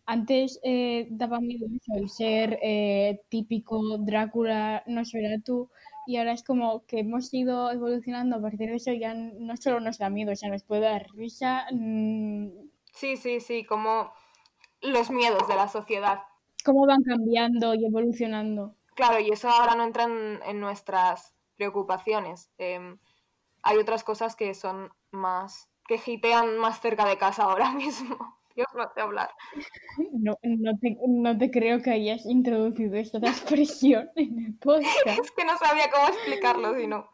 antes 0.04 0.60
eh, 0.62 1.06
daba 1.10 1.40
miedo 1.40 1.66
el 1.94 2.08
ser 2.10 2.58
eh, 2.62 3.20
típico 3.28 3.98
Drácula, 3.98 4.82
no 4.86 5.02
tú 5.44 5.70
y 6.06 6.16
ahora 6.16 6.32
es 6.32 6.42
como 6.42 6.84
que 6.86 7.00
hemos 7.00 7.32
ido 7.32 7.70
evolucionando 7.70 8.36
a 8.36 8.42
partir 8.42 8.70
de 8.70 8.76
eso, 8.76 8.92
ya 8.92 9.14
no 9.14 9.56
solo 9.56 9.78
nos 9.80 9.98
da 9.98 10.10
miedo, 10.10 10.32
o 10.32 10.48
nos 10.48 10.64
puede 10.64 10.82
dar 10.82 11.06
risa. 11.14 11.66
Mm. 11.70 12.71
Sí, 12.92 13.16
sí, 13.16 13.40
sí, 13.40 13.64
como 13.64 14.12
los 14.80 15.10
miedos 15.10 15.48
de 15.48 15.54
la 15.54 15.68
sociedad. 15.68 16.22
Cómo 16.64 16.86
van 16.86 17.02
cambiando 17.02 17.74
y 17.74 17.84
evolucionando. 17.84 18.74
Claro, 18.94 19.18
y 19.20 19.30
eso 19.30 19.48
ahora 19.48 19.74
no 19.74 19.84
entra 19.84 20.04
en, 20.04 20.60
nuestras 20.60 21.34
preocupaciones. 21.56 22.50
Em, 22.58 22.98
hay 23.62 23.78
otras 23.78 24.04
cosas 24.04 24.36
que 24.36 24.54
son 24.54 24.92
más, 25.10 25.68
que 25.86 26.00
hitean 26.04 26.58
más 26.58 26.80
cerca 26.80 27.06
de 27.06 27.18
casa 27.18 27.44
ahora 27.44 27.70
mismo. 27.72 28.38
Dios 28.54 28.68
no 28.74 28.86
sé 28.94 29.00
hablar. 29.00 29.30
No, 30.12 30.38
no, 30.42 31.38
te, 31.38 31.50
creo 31.50 31.80
que 31.80 31.90
hayas 31.90 32.26
introducido 32.26 32.96
esta 32.96 33.18
expresión 33.22 34.10
en 34.14 34.46
el 34.46 34.54
podcast. 34.58 35.06
es 35.06 35.30
que 35.30 35.44
no 35.44 35.56
sabía 35.56 35.90
cómo 35.90 36.08
explicarlo, 36.08 36.78
si 36.78 36.86
no. 36.86 37.08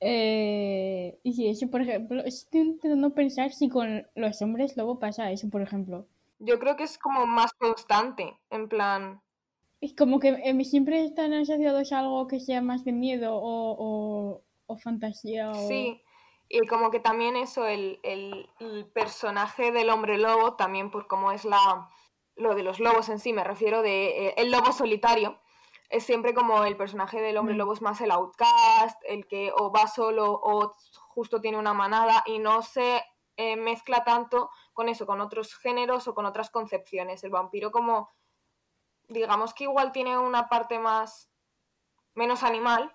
Eh, 0.00 1.18
y 1.22 1.32
si 1.32 1.48
eso, 1.48 1.70
por 1.70 1.80
ejemplo, 1.80 2.22
estoy 2.24 2.60
intentando 2.60 3.14
pensar 3.14 3.52
si 3.52 3.68
con 3.68 4.06
los 4.14 4.42
hombres 4.42 4.76
lobo 4.76 4.98
pasa 4.98 5.30
eso, 5.30 5.48
por 5.48 5.62
ejemplo. 5.62 6.06
Yo 6.38 6.58
creo 6.58 6.76
que 6.76 6.84
es 6.84 6.98
como 6.98 7.26
más 7.26 7.52
constante, 7.54 8.36
en 8.50 8.68
plan... 8.68 9.22
Es 9.80 9.94
como 9.94 10.20
que 10.20 10.28
eh, 10.28 10.64
siempre 10.64 11.04
están 11.04 11.32
asociados 11.32 11.92
a 11.92 12.00
algo 12.00 12.26
que 12.26 12.40
sea 12.40 12.62
más 12.62 12.84
de 12.84 12.92
miedo 12.92 13.34
o, 13.36 13.76
o, 13.78 14.42
o 14.66 14.78
fantasía. 14.78 15.50
O... 15.50 15.68
Sí, 15.68 16.02
y 16.48 16.66
como 16.66 16.90
que 16.90 17.00
también 17.00 17.36
eso, 17.36 17.66
el, 17.66 17.98
personaje 18.92 19.72
del 19.72 19.90
hombre 19.90 20.18
lobo, 20.18 20.54
también 20.54 20.90
por 20.90 21.06
cómo 21.06 21.32
es 21.32 21.44
la 21.44 21.90
lo 22.36 22.54
de 22.54 22.62
los 22.62 22.80
lobos 22.80 23.08
en 23.08 23.18
sí, 23.18 23.32
me 23.32 23.44
refiero 23.44 23.80
de 23.80 24.28
eh, 24.28 24.34
el 24.36 24.50
lobo 24.50 24.70
solitario, 24.70 25.38
es 25.88 26.04
siempre 26.04 26.34
como 26.34 26.64
el 26.64 26.76
personaje 26.76 27.20
del 27.20 27.36
hombre 27.36 27.54
mm. 27.54 27.58
lobo 27.58 27.72
es 27.72 27.82
más 27.82 28.00
el 28.00 28.10
outcast, 28.10 29.00
el 29.08 29.26
que 29.26 29.52
o 29.56 29.70
va 29.70 29.86
solo 29.86 30.32
o 30.32 30.74
justo 31.08 31.40
tiene 31.40 31.58
una 31.58 31.74
manada 31.74 32.22
y 32.26 32.38
no 32.38 32.62
se 32.62 33.04
eh, 33.36 33.56
mezcla 33.56 34.02
tanto 34.02 34.50
con 34.72 34.88
eso, 34.88 35.06
con 35.06 35.20
otros 35.20 35.54
géneros 35.56 36.08
o 36.08 36.14
con 36.14 36.26
otras 36.26 36.50
concepciones. 36.50 37.22
El 37.22 37.30
vampiro 37.30 37.70
como, 37.70 38.10
digamos 39.08 39.54
que 39.54 39.64
igual 39.64 39.92
tiene 39.92 40.18
una 40.18 40.48
parte 40.48 40.78
más, 40.78 41.30
menos 42.14 42.42
animal, 42.42 42.94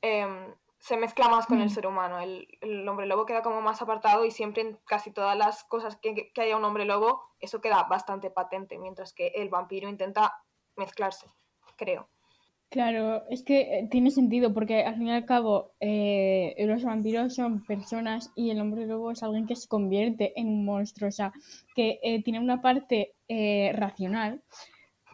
em, 0.00 0.54
se 0.78 0.96
mezcla 0.96 1.28
más 1.28 1.46
con 1.46 1.60
el 1.60 1.66
mm. 1.66 1.70
ser 1.70 1.86
humano. 1.86 2.20
El, 2.20 2.88
hombre 2.88 3.06
lobo 3.06 3.26
queda 3.26 3.42
como 3.42 3.60
más 3.60 3.82
apartado 3.82 4.24
y 4.24 4.30
siempre 4.30 4.62
en 4.62 4.80
casi 4.86 5.10
todas 5.12 5.36
las 5.36 5.64
cosas 5.64 5.96
que, 5.96 6.32
haya 6.40 6.56
un 6.56 6.64
hombre 6.64 6.84
lobo, 6.84 7.28
eso 7.38 7.60
queda 7.60 7.82
bastante 7.84 8.30
patente, 8.30 8.78
mientras 8.78 9.12
que 9.12 9.28
el 9.28 9.50
vampiro 9.50 9.88
intenta 9.88 10.42
mezclarse, 10.76 11.26
creo. 11.76 12.08
Claro, 12.70 13.24
es 13.28 13.42
que 13.42 13.60
eh, 13.60 13.88
tiene 13.90 14.10
sentido 14.10 14.54
porque 14.54 14.84
al 14.84 14.96
fin 14.96 15.08
y 15.08 15.10
al 15.10 15.26
cabo 15.26 15.72
eh, 15.80 16.54
los 16.66 16.84
vampiros 16.84 17.34
son 17.34 17.64
personas 17.64 18.30
y 18.36 18.50
el 18.50 18.60
hombre 18.60 18.86
lobo 18.86 19.10
es 19.10 19.22
alguien 19.22 19.46
que 19.46 19.56
se 19.56 19.68
convierte 19.68 20.32
en 20.40 20.48
un 20.48 20.64
monstruo, 20.64 21.08
o 21.08 21.12
sea, 21.12 21.32
que 21.74 21.98
eh, 22.02 22.22
tiene 22.22 22.38
una 22.38 22.62
parte 22.62 23.14
racional, 23.74 24.42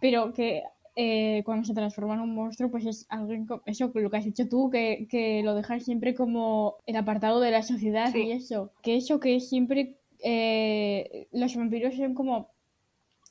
pero 0.01 0.33
que 0.33 0.63
eh, 0.99 1.43
cuando 1.45 1.67
se 1.67 1.75
transforma 1.75 2.15
en 2.15 2.21
un 2.21 2.35
monstruo, 2.35 2.71
pues 2.71 2.87
es 2.87 3.07
algo, 3.11 3.63
eso, 3.67 3.93
lo 3.95 4.11
que 4.11 4.17
has 4.17 4.25
dicho 4.25 4.49
tú, 4.49 4.71
que, 4.71 5.07
que 5.11 5.43
lo 5.43 5.55
dejas 5.55 5.85
siempre 5.85 6.15
como 6.15 6.77
el 6.87 6.97
apartado 6.97 7.39
de 7.41 7.51
la 7.51 7.63
sociedad 7.63 8.15
y 8.15 8.31
eso. 8.31 8.73
Que 8.83 8.97
eso 8.97 9.21
que 9.21 9.39
siempre 9.41 9.99
eh, 10.21 11.29
los 11.33 11.55
vampiros 11.55 11.95
son 11.97 12.15
como 12.15 12.49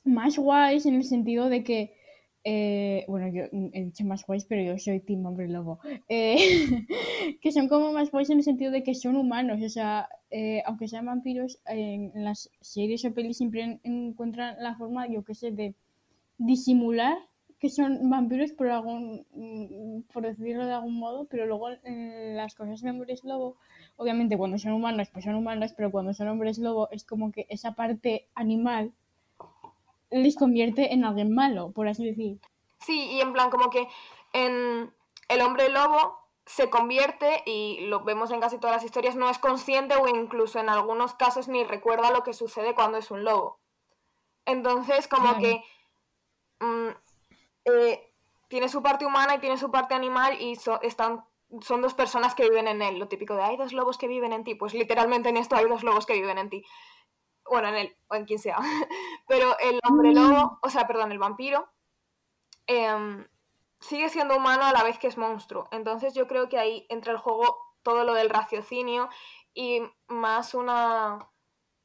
más 0.04 0.38
guays 0.38 0.86
en 0.86 0.94
el 0.94 1.02
sentido 1.02 1.48
de 1.48 1.64
que 1.64 1.95
eh, 2.48 3.04
bueno, 3.08 3.26
yo 3.28 3.42
he 3.72 3.84
dicho 3.84 4.04
más 4.04 4.24
guays, 4.24 4.44
pero 4.44 4.62
yo 4.62 4.78
soy 4.78 5.00
Team 5.00 5.26
Hombre 5.26 5.48
Lobo. 5.48 5.80
que 6.08 7.52
son 7.52 7.68
como 7.68 7.92
más 7.92 8.12
guays 8.12 8.30
en 8.30 8.38
el 8.38 8.44
sentido 8.44 8.70
de 8.70 8.84
que 8.84 8.94
son 8.94 9.16
humanos. 9.16 9.60
O 9.62 9.68
sea, 9.68 10.08
aunque 10.64 10.86
sean 10.86 11.06
vampiros, 11.06 11.58
en 11.66 12.12
las 12.14 12.50
series 12.60 13.04
o 13.04 13.12
pelis 13.12 13.38
siempre 13.38 13.80
encuentran 13.82 14.56
la 14.60 14.76
forma, 14.76 15.08
yo 15.08 15.24
qué 15.24 15.34
sé, 15.34 15.50
de 15.50 15.74
disimular 16.38 17.18
que 17.58 17.70
son 17.70 18.10
vampiros 18.10 18.52
por 18.52 18.68
algún, 18.68 19.26
mm, 19.32 20.12
por 20.12 20.22
decirlo 20.24 20.66
de 20.66 20.72
algún 20.72 20.94
modo, 20.98 21.26
pero 21.26 21.46
luego 21.46 21.70
en 21.84 22.36
las 22.36 22.54
cosas 22.54 22.82
de 22.82 22.90
hombres 22.90 23.24
lobo, 23.24 23.56
obviamente 23.96 24.36
cuando 24.36 24.58
son 24.58 24.72
humanos, 24.72 25.08
pues 25.12 25.24
son 25.24 25.34
humanos, 25.34 25.72
pero 25.76 25.90
cuando 25.90 26.12
son 26.12 26.28
hombres 26.28 26.58
lobo 26.58 26.88
es 26.90 27.04
como 27.04 27.32
que 27.32 27.46
esa 27.48 27.72
parte 27.74 28.28
animal 28.34 28.92
les 30.10 30.36
convierte 30.36 30.92
en 30.94 31.04
alguien 31.04 31.34
malo, 31.34 31.70
por 31.72 31.88
así 31.88 32.04
decir. 32.04 32.38
Sí, 32.80 33.10
y 33.12 33.20
en 33.20 33.32
plan 33.32 33.50
como 33.50 33.70
que 33.70 33.88
en 34.32 34.92
el 35.28 35.40
hombre 35.40 35.68
lobo 35.68 36.18
se 36.44 36.70
convierte, 36.70 37.42
y 37.44 37.80
lo 37.88 38.04
vemos 38.04 38.30
en 38.30 38.40
casi 38.40 38.58
todas 38.58 38.76
las 38.76 38.84
historias, 38.84 39.16
no 39.16 39.28
es 39.28 39.38
consciente 39.38 39.96
o 39.96 40.06
incluso 40.06 40.60
en 40.60 40.68
algunos 40.68 41.14
casos 41.14 41.48
ni 41.48 41.64
recuerda 41.64 42.12
lo 42.12 42.22
que 42.22 42.32
sucede 42.34 42.74
cuando 42.74 42.98
es 42.98 43.10
un 43.10 43.24
lobo. 43.24 43.58
Entonces, 44.44 45.08
como 45.08 45.34
Claro. 45.34 45.40
que 45.40 45.62
mm, 46.60 46.88
eh, 47.64 48.12
tiene 48.48 48.68
su 48.68 48.80
parte 48.82 49.04
humana 49.04 49.34
y 49.34 49.38
tiene 49.40 49.58
su 49.58 49.70
parte 49.72 49.94
animal 49.94 50.40
y 50.40 50.54
so- 50.54 50.80
están, 50.82 51.24
son 51.62 51.82
dos 51.82 51.94
personas 51.94 52.34
que 52.36 52.44
viven 52.48 52.68
en 52.68 52.80
él. 52.80 52.98
Lo 53.00 53.08
típico 53.08 53.34
de 53.34 53.42
hay 53.42 53.56
dos 53.56 53.72
lobos 53.72 53.98
que 53.98 54.06
viven 54.06 54.32
en 54.32 54.44
ti. 54.44 54.54
Pues 54.54 54.72
literalmente 54.72 55.30
en 55.30 55.36
esto 55.36 55.56
hay 55.56 55.64
dos 55.66 55.82
lobos 55.82 56.06
que 56.06 56.14
viven 56.14 56.38
en 56.38 56.48
ti. 56.48 56.64
Bueno, 57.50 57.68
en 57.68 57.76
él 57.76 57.96
o 58.08 58.14
en 58.14 58.24
quien 58.24 58.38
sea. 58.38 58.58
Pero 59.28 59.56
el 59.58 59.80
hombre 59.88 60.12
lobo, 60.12 60.58
o 60.62 60.70
sea, 60.70 60.86
perdón, 60.86 61.12
el 61.12 61.18
vampiro, 61.18 61.68
em, 62.66 63.26
sigue 63.80 64.08
siendo 64.08 64.36
humano 64.36 64.64
a 64.64 64.72
la 64.72 64.82
vez 64.82 64.98
que 64.98 65.06
es 65.08 65.18
monstruo. 65.18 65.68
Entonces 65.70 66.14
yo 66.14 66.26
creo 66.26 66.48
que 66.48 66.58
ahí 66.58 66.86
entra 66.88 67.12
el 67.12 67.18
juego 67.18 67.58
todo 67.82 68.04
lo 68.04 68.14
del 68.14 68.30
raciocinio 68.30 69.08
y 69.54 69.82
más 70.08 70.54
una 70.54 71.30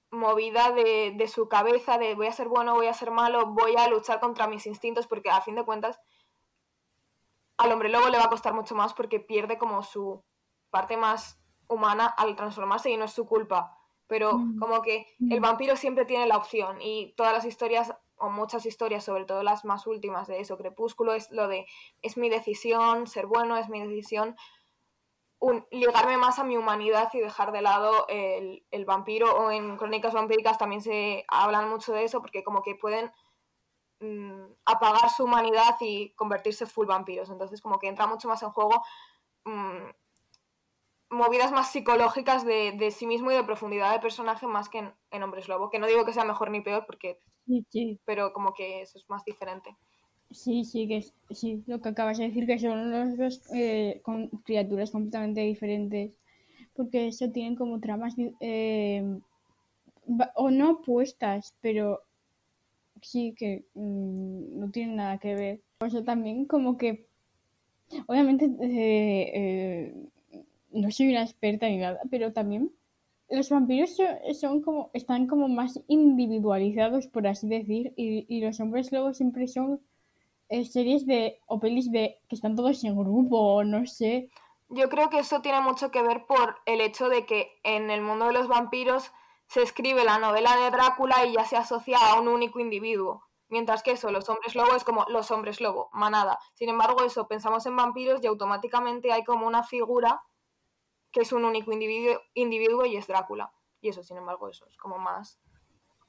movida 0.09 0.71
de, 0.71 1.13
de 1.15 1.27
su 1.27 1.47
cabeza 1.47 1.97
de 1.97 2.15
voy 2.15 2.27
a 2.27 2.33
ser 2.33 2.49
bueno, 2.49 2.73
voy 2.73 2.87
a 2.87 2.93
ser 2.93 3.11
malo, 3.11 3.47
voy 3.47 3.75
a 3.77 3.87
luchar 3.87 4.19
contra 4.19 4.47
mis 4.47 4.65
instintos 4.67 5.07
porque 5.07 5.29
a 5.29 5.41
fin 5.41 5.55
de 5.55 5.63
cuentas 5.63 6.01
al 7.57 7.71
hombre 7.71 7.89
lobo 7.89 8.09
le 8.09 8.17
va 8.17 8.25
a 8.25 8.29
costar 8.29 8.53
mucho 8.53 8.75
más 8.75 8.93
porque 8.93 9.19
pierde 9.19 9.57
como 9.57 9.83
su 9.83 10.23
parte 10.71 10.97
más 10.97 11.39
humana 11.67 12.07
al 12.07 12.35
transformarse 12.35 12.89
y 12.89 12.97
no 12.97 13.05
es 13.05 13.13
su 13.13 13.27
culpa. 13.27 13.77
Pero 14.11 14.39
Mm. 14.39 14.59
como 14.59 14.81
que 14.81 15.07
el 15.29 15.39
Mm. 15.39 15.43
vampiro 15.43 15.77
siempre 15.77 16.03
tiene 16.03 16.27
la 16.27 16.35
opción 16.35 16.81
y 16.81 17.13
todas 17.15 17.31
las 17.31 17.45
historias 17.45 17.95
o 18.17 18.29
muchas 18.29 18.65
historias, 18.65 19.05
sobre 19.05 19.23
todo 19.23 19.41
las 19.41 19.63
más 19.63 19.87
últimas 19.87 20.27
de 20.27 20.41
eso, 20.41 20.57
Crepúsculo, 20.57 21.13
es 21.13 21.31
lo 21.31 21.47
de 21.47 21.65
es 22.01 22.17
mi 22.17 22.27
decisión, 22.29 23.07
ser 23.07 23.25
bueno 23.25 23.55
es 23.55 23.69
mi 23.69 23.79
decisión, 23.79 24.35
un- 25.39 25.65
ligarme 25.71 26.17
más 26.17 26.39
a 26.39 26.43
mi 26.43 26.57
humanidad 26.57 27.09
y 27.13 27.19
dejar 27.21 27.53
de 27.53 27.61
lado 27.61 28.05
el, 28.09 28.65
el 28.69 28.83
vampiro 28.83 29.31
o 29.33 29.49
en 29.49 29.77
Crónicas 29.77 30.13
Vampíricas 30.13 30.57
también 30.57 30.81
se 30.81 31.23
hablan 31.29 31.69
mucho 31.69 31.93
de 31.93 32.03
eso 32.03 32.19
porque 32.19 32.43
como 32.43 32.61
que 32.63 32.75
pueden 32.75 33.13
mm, 34.01 34.43
apagar 34.65 35.09
su 35.09 35.23
humanidad 35.23 35.77
y 35.79 36.13
convertirse 36.15 36.65
full 36.65 36.85
vampiros. 36.85 37.29
Entonces 37.29 37.61
como 37.61 37.79
que 37.79 37.87
entra 37.87 38.07
mucho 38.07 38.27
más 38.27 38.43
en 38.43 38.49
juego 38.51 38.83
movidas 41.11 41.51
más 41.51 41.71
psicológicas 41.71 42.45
de, 42.45 42.73
de 42.73 42.91
sí 42.91 43.07
mismo 43.07 43.31
y 43.31 43.35
de 43.35 43.43
profundidad 43.43 43.91
de 43.93 43.99
personaje 43.99 44.47
más 44.47 44.69
que 44.69 44.79
en, 44.79 44.93
en 45.11 45.23
Hombres 45.23 45.47
Lobo. 45.49 45.69
Que 45.69 45.79
no 45.79 45.87
digo 45.87 46.05
que 46.05 46.13
sea 46.13 46.25
mejor 46.25 46.51
ni 46.51 46.61
peor, 46.61 46.85
porque, 46.87 47.21
Sí, 47.45 47.65
sí, 47.69 47.99
pero 48.05 48.33
como 48.33 48.53
que 48.53 48.81
eso 48.81 48.97
es 48.99 49.09
más 49.09 49.25
diferente. 49.25 49.77
sí, 50.31 50.63
sí, 50.65 50.87
que 50.87 50.97
es, 50.97 51.13
sí, 51.31 51.63
lo 51.67 51.81
que 51.81 51.89
acabas 51.89 52.17
de 52.17 52.25
decir, 52.27 52.45
que 52.47 52.59
son 52.59 52.91
los 52.91 53.17
dos 53.17 53.41
eh, 53.53 54.01
con 54.03 54.29
criaturas 54.45 54.91
completamente 54.91 55.41
diferentes, 55.41 56.17
porque 56.75 57.07
eso 57.07 57.31
tienen 57.31 57.55
como 57.55 57.79
tramas, 57.79 58.15
eh, 58.41 59.03
o 60.35 60.51
no 60.51 60.65
opuestas, 60.71 61.55
pero 61.61 62.01
sí 63.01 63.33
que 63.37 63.65
mm, 63.73 64.59
no 64.59 64.71
tienen 64.71 64.95
nada 64.97 65.17
que 65.19 65.35
ver. 65.35 65.61
O 65.81 65.89
sea, 65.89 66.03
también 66.03 66.45
como 66.45 66.77
que, 66.77 67.07
obviamente, 68.07 68.49
eh, 68.61 69.93
no 70.71 70.91
soy 70.91 71.09
una 71.09 71.23
experta 71.23 71.67
ni 71.67 71.77
nada, 71.77 71.99
pero 72.09 72.33
también 72.33 72.71
los 73.29 73.49
vampiros 73.49 73.95
so- 73.95 74.33
son 74.33 74.61
como, 74.61 74.91
están 74.93 75.27
como 75.27 75.47
más 75.47 75.79
individualizados, 75.87 77.07
por 77.07 77.27
así 77.27 77.47
decir, 77.47 77.93
y, 77.95 78.41
los 78.41 78.59
hombres 78.59 78.91
lobos 78.91 79.17
siempre 79.17 79.47
son 79.47 79.81
eh, 80.49 80.65
series 80.65 81.05
de, 81.05 81.39
o 81.47 81.59
pelis 81.59 81.91
de, 81.91 82.19
que 82.27 82.35
están 82.35 82.55
todos 82.55 82.83
en 82.83 82.97
grupo, 82.97 83.37
o 83.37 83.63
no 83.63 83.85
sé. 83.85 84.29
Yo 84.69 84.89
creo 84.89 85.09
que 85.09 85.19
eso 85.19 85.41
tiene 85.41 85.61
mucho 85.61 85.91
que 85.91 86.01
ver 86.01 86.25
por 86.25 86.57
el 86.65 86.81
hecho 86.81 87.09
de 87.09 87.25
que 87.25 87.59
en 87.63 87.89
el 87.89 88.01
mundo 88.01 88.27
de 88.27 88.33
los 88.33 88.47
vampiros 88.47 89.11
se 89.47 89.61
escribe 89.61 90.03
la 90.05 90.17
novela 90.17 90.55
de 90.57 90.71
Drácula 90.71 91.25
y 91.25 91.33
ya 91.33 91.45
se 91.45 91.57
asocia 91.57 91.97
a 91.97 92.19
un 92.19 92.27
único 92.27 92.59
individuo. 92.59 93.23
Mientras 93.49 93.83
que 93.83 93.91
eso, 93.91 94.11
los 94.11 94.29
hombres 94.29 94.55
lobo 94.55 94.75
es 94.77 94.85
como 94.85 95.05
los 95.09 95.29
hombres 95.29 95.59
lobo, 95.59 95.89
manada. 95.91 96.39
Sin 96.53 96.69
embargo, 96.69 97.03
eso, 97.03 97.27
pensamos 97.27 97.65
en 97.65 97.75
vampiros 97.75 98.23
y 98.23 98.27
automáticamente 98.27 99.11
hay 99.11 99.25
como 99.25 99.45
una 99.45 99.63
figura 99.63 100.21
que 101.11 101.21
es 101.21 101.31
un 101.31 101.45
único 101.45 101.71
individuo, 101.71 102.21
individuo 102.33 102.85
y 102.85 102.97
es 102.97 103.07
Drácula. 103.07 103.51
Y 103.81 103.89
eso, 103.89 104.03
sin 104.03 104.17
embargo, 104.17 104.49
eso 104.49 104.65
es 104.67 104.77
como 104.77 104.97
más... 104.97 105.39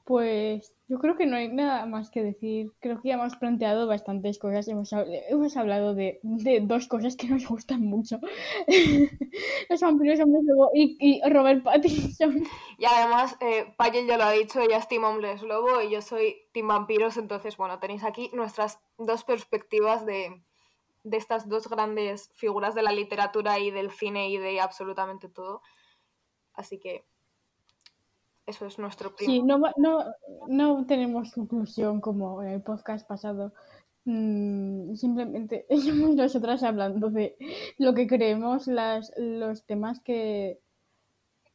Pues 0.05 0.73
yo 0.89 0.99
creo 0.99 1.15
que 1.15 1.25
no 1.25 1.37
hay 1.37 1.47
nada 1.47 1.85
más 1.85 2.09
que 2.11 2.21
decir. 2.21 2.73
Creo 2.81 3.01
que 3.01 3.07
ya 3.07 3.13
hemos 3.13 3.37
planteado 3.37 3.87
bastantes 3.87 4.37
cosas. 4.37 4.67
Hemos, 4.67 4.91
hemos 4.91 5.55
hablado 5.55 5.95
de, 5.95 6.19
de 6.23 6.59
dos 6.59 6.89
cosas 6.89 7.15
que 7.15 7.29
nos 7.29 7.47
gustan 7.47 7.85
mucho. 7.85 8.19
Los 9.69 9.79
vampiros 9.79 10.19
hombres 10.19 10.43
lobo 10.43 10.71
y, 10.73 10.97
y 10.99 11.21
Robert 11.29 11.63
Pattinson. 11.63 12.43
Y 12.77 12.83
además, 12.83 13.37
eh, 13.39 13.73
Payel 13.77 14.05
ya 14.05 14.17
lo 14.17 14.25
ha 14.25 14.31
dicho, 14.31 14.59
ella 14.59 14.77
es 14.77 14.89
Team 14.89 15.05
Hombres 15.05 15.41
Lobo 15.41 15.81
y 15.81 15.91
yo 15.91 16.01
soy 16.01 16.35
Team 16.51 16.67
Vampiros, 16.67 17.15
entonces, 17.15 17.55
bueno, 17.55 17.79
tenéis 17.79 18.03
aquí 18.03 18.29
nuestras 18.33 18.81
dos 18.97 19.23
perspectivas 19.23 20.05
de, 20.05 20.43
de 21.03 21.17
estas 21.17 21.49
dos 21.49 21.67
grandes 21.67 22.29
figuras 22.33 22.75
de 22.75 22.83
la 22.83 22.91
literatura 22.91 23.59
y 23.59 23.71
del 23.71 23.91
cine 23.91 24.29
y 24.29 24.37
de 24.37 24.61
absolutamente 24.61 25.29
todo. 25.29 25.61
Así 26.53 26.79
que 26.79 27.05
eso 28.45 28.65
es 28.65 28.77
nuestro 28.79 29.13
Sí, 29.17 29.25
primer... 29.25 29.45
no, 29.45 29.71
no, 29.77 30.05
no 30.47 30.85
tenemos 30.85 31.31
conclusión 31.33 32.01
como 32.01 32.41
en 32.43 32.49
el 32.49 32.61
podcast 32.61 33.07
pasado. 33.07 33.53
Mm, 34.05 34.95
simplemente 34.95 35.65
somos 35.83 36.15
nosotras 36.15 36.63
hablando 36.63 37.09
de 37.09 37.37
lo 37.77 37.93
que 37.93 38.07
creemos, 38.07 38.67
las, 38.67 39.11
los 39.17 39.65
temas 39.65 40.01
que, 40.01 40.59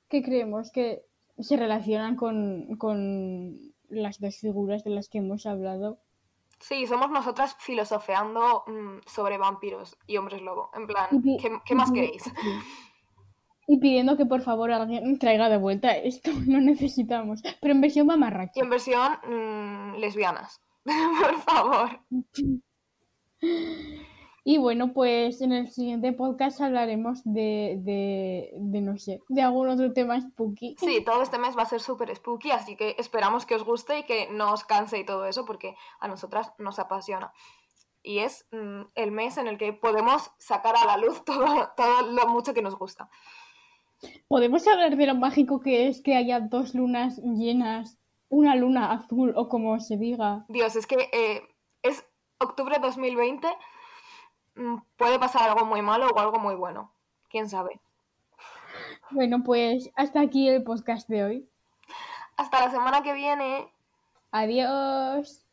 que 0.08 0.22
creemos 0.22 0.70
que 0.70 1.04
se 1.38 1.56
relacionan 1.56 2.16
con, 2.16 2.76
con 2.76 3.58
las 3.88 4.18
dos 4.18 4.36
figuras 4.36 4.82
de 4.84 4.90
las 4.90 5.08
que 5.08 5.18
hemos 5.18 5.46
hablado. 5.46 5.98
Sí, 6.60 6.86
somos 6.86 7.10
nosotras 7.10 7.56
filosofeando 7.60 8.64
mm, 8.66 8.98
sobre 9.06 9.38
vampiros 9.38 9.96
y 10.06 10.16
hombres 10.16 10.42
lobo. 10.42 10.70
En 10.74 10.86
plan, 10.86 11.08
Y 11.24 11.36
¿qué, 11.36 11.60
qué 11.64 11.74
más 11.74 11.90
y 11.90 11.94
queréis? 11.94 12.24
Y 13.66 13.78
pidiendo 13.78 14.16
que 14.16 14.26
por 14.26 14.40
favor 14.42 14.72
alguien 14.72 15.18
traiga 15.18 15.48
de 15.48 15.58
vuelta 15.58 15.96
esto, 15.96 16.30
no 16.46 16.60
necesitamos. 16.60 17.42
Pero 17.60 17.74
en 17.74 17.80
versión 17.80 18.06
Y 18.06 18.08
mamarracha. 18.08 18.60
en 18.60 18.70
versión 18.70 19.12
mm, 19.24 19.96
lesbianas. 19.98 20.60
Por 20.84 21.38
favor. 21.42 22.00
Y 24.50 24.56
bueno, 24.56 24.94
pues 24.94 25.42
en 25.42 25.52
el 25.52 25.70
siguiente 25.70 26.14
podcast 26.14 26.58
hablaremos 26.62 27.20
de, 27.22 27.76
de, 27.82 28.50
de 28.54 28.80
no 28.80 28.96
sé, 28.96 29.20
de 29.28 29.42
algún 29.42 29.68
otro 29.68 29.92
tema 29.92 30.18
spooky. 30.18 30.74
Sí, 30.78 31.04
todo 31.04 31.20
este 31.20 31.36
mes 31.36 31.54
va 31.54 31.64
a 31.64 31.66
ser 31.66 31.80
súper 31.80 32.16
spooky, 32.16 32.52
así 32.52 32.74
que 32.74 32.96
esperamos 32.98 33.44
que 33.44 33.56
os 33.56 33.62
guste 33.62 33.98
y 33.98 34.02
que 34.04 34.26
no 34.30 34.54
os 34.54 34.64
canse 34.64 34.98
y 34.98 35.04
todo 35.04 35.26
eso, 35.26 35.44
porque 35.44 35.76
a 36.00 36.08
nosotras 36.08 36.54
nos 36.56 36.78
apasiona. 36.78 37.30
Y 38.02 38.20
es 38.20 38.46
mm, 38.50 38.84
el 38.94 39.10
mes 39.12 39.36
en 39.36 39.48
el 39.48 39.58
que 39.58 39.74
podemos 39.74 40.30
sacar 40.38 40.76
a 40.78 40.86
la 40.86 40.96
luz 40.96 41.22
todo, 41.26 41.68
todo 41.76 42.10
lo 42.10 42.26
mucho 42.28 42.54
que 42.54 42.62
nos 42.62 42.78
gusta. 42.78 43.10
¿Podemos 44.28 44.66
hablar 44.66 44.96
de 44.96 45.06
lo 45.08 45.14
mágico 45.14 45.60
que 45.60 45.88
es 45.88 46.00
que 46.00 46.16
haya 46.16 46.40
dos 46.40 46.74
lunas 46.74 47.20
llenas, 47.22 47.98
una 48.30 48.56
luna 48.56 48.92
azul 48.92 49.34
o 49.36 49.50
como 49.50 49.78
se 49.78 49.98
diga? 49.98 50.46
Dios, 50.48 50.74
es 50.74 50.86
que 50.86 51.10
eh, 51.12 51.42
es 51.82 52.02
octubre 52.38 52.78
2020, 52.80 53.46
mm, 53.46 53.50
puede 54.96 55.18
pasar 55.18 55.48
algo 55.48 55.64
muy 55.64 55.82
malo 55.82 56.08
o 56.08 56.18
algo 56.18 56.38
muy 56.38 56.54
bueno. 56.54 56.90
¿Quién 57.30 57.48
sabe? 57.48 57.80
Bueno, 59.10 59.42
pues 59.42 59.90
hasta 59.96 60.20
aquí 60.20 60.48
el 60.48 60.62
podcast 60.62 61.08
de 61.08 61.24
hoy. 61.24 61.48
Hasta 62.36 62.60
la 62.60 62.70
semana 62.70 63.02
que 63.02 63.14
viene. 63.14 63.68
Adiós. 64.30 65.44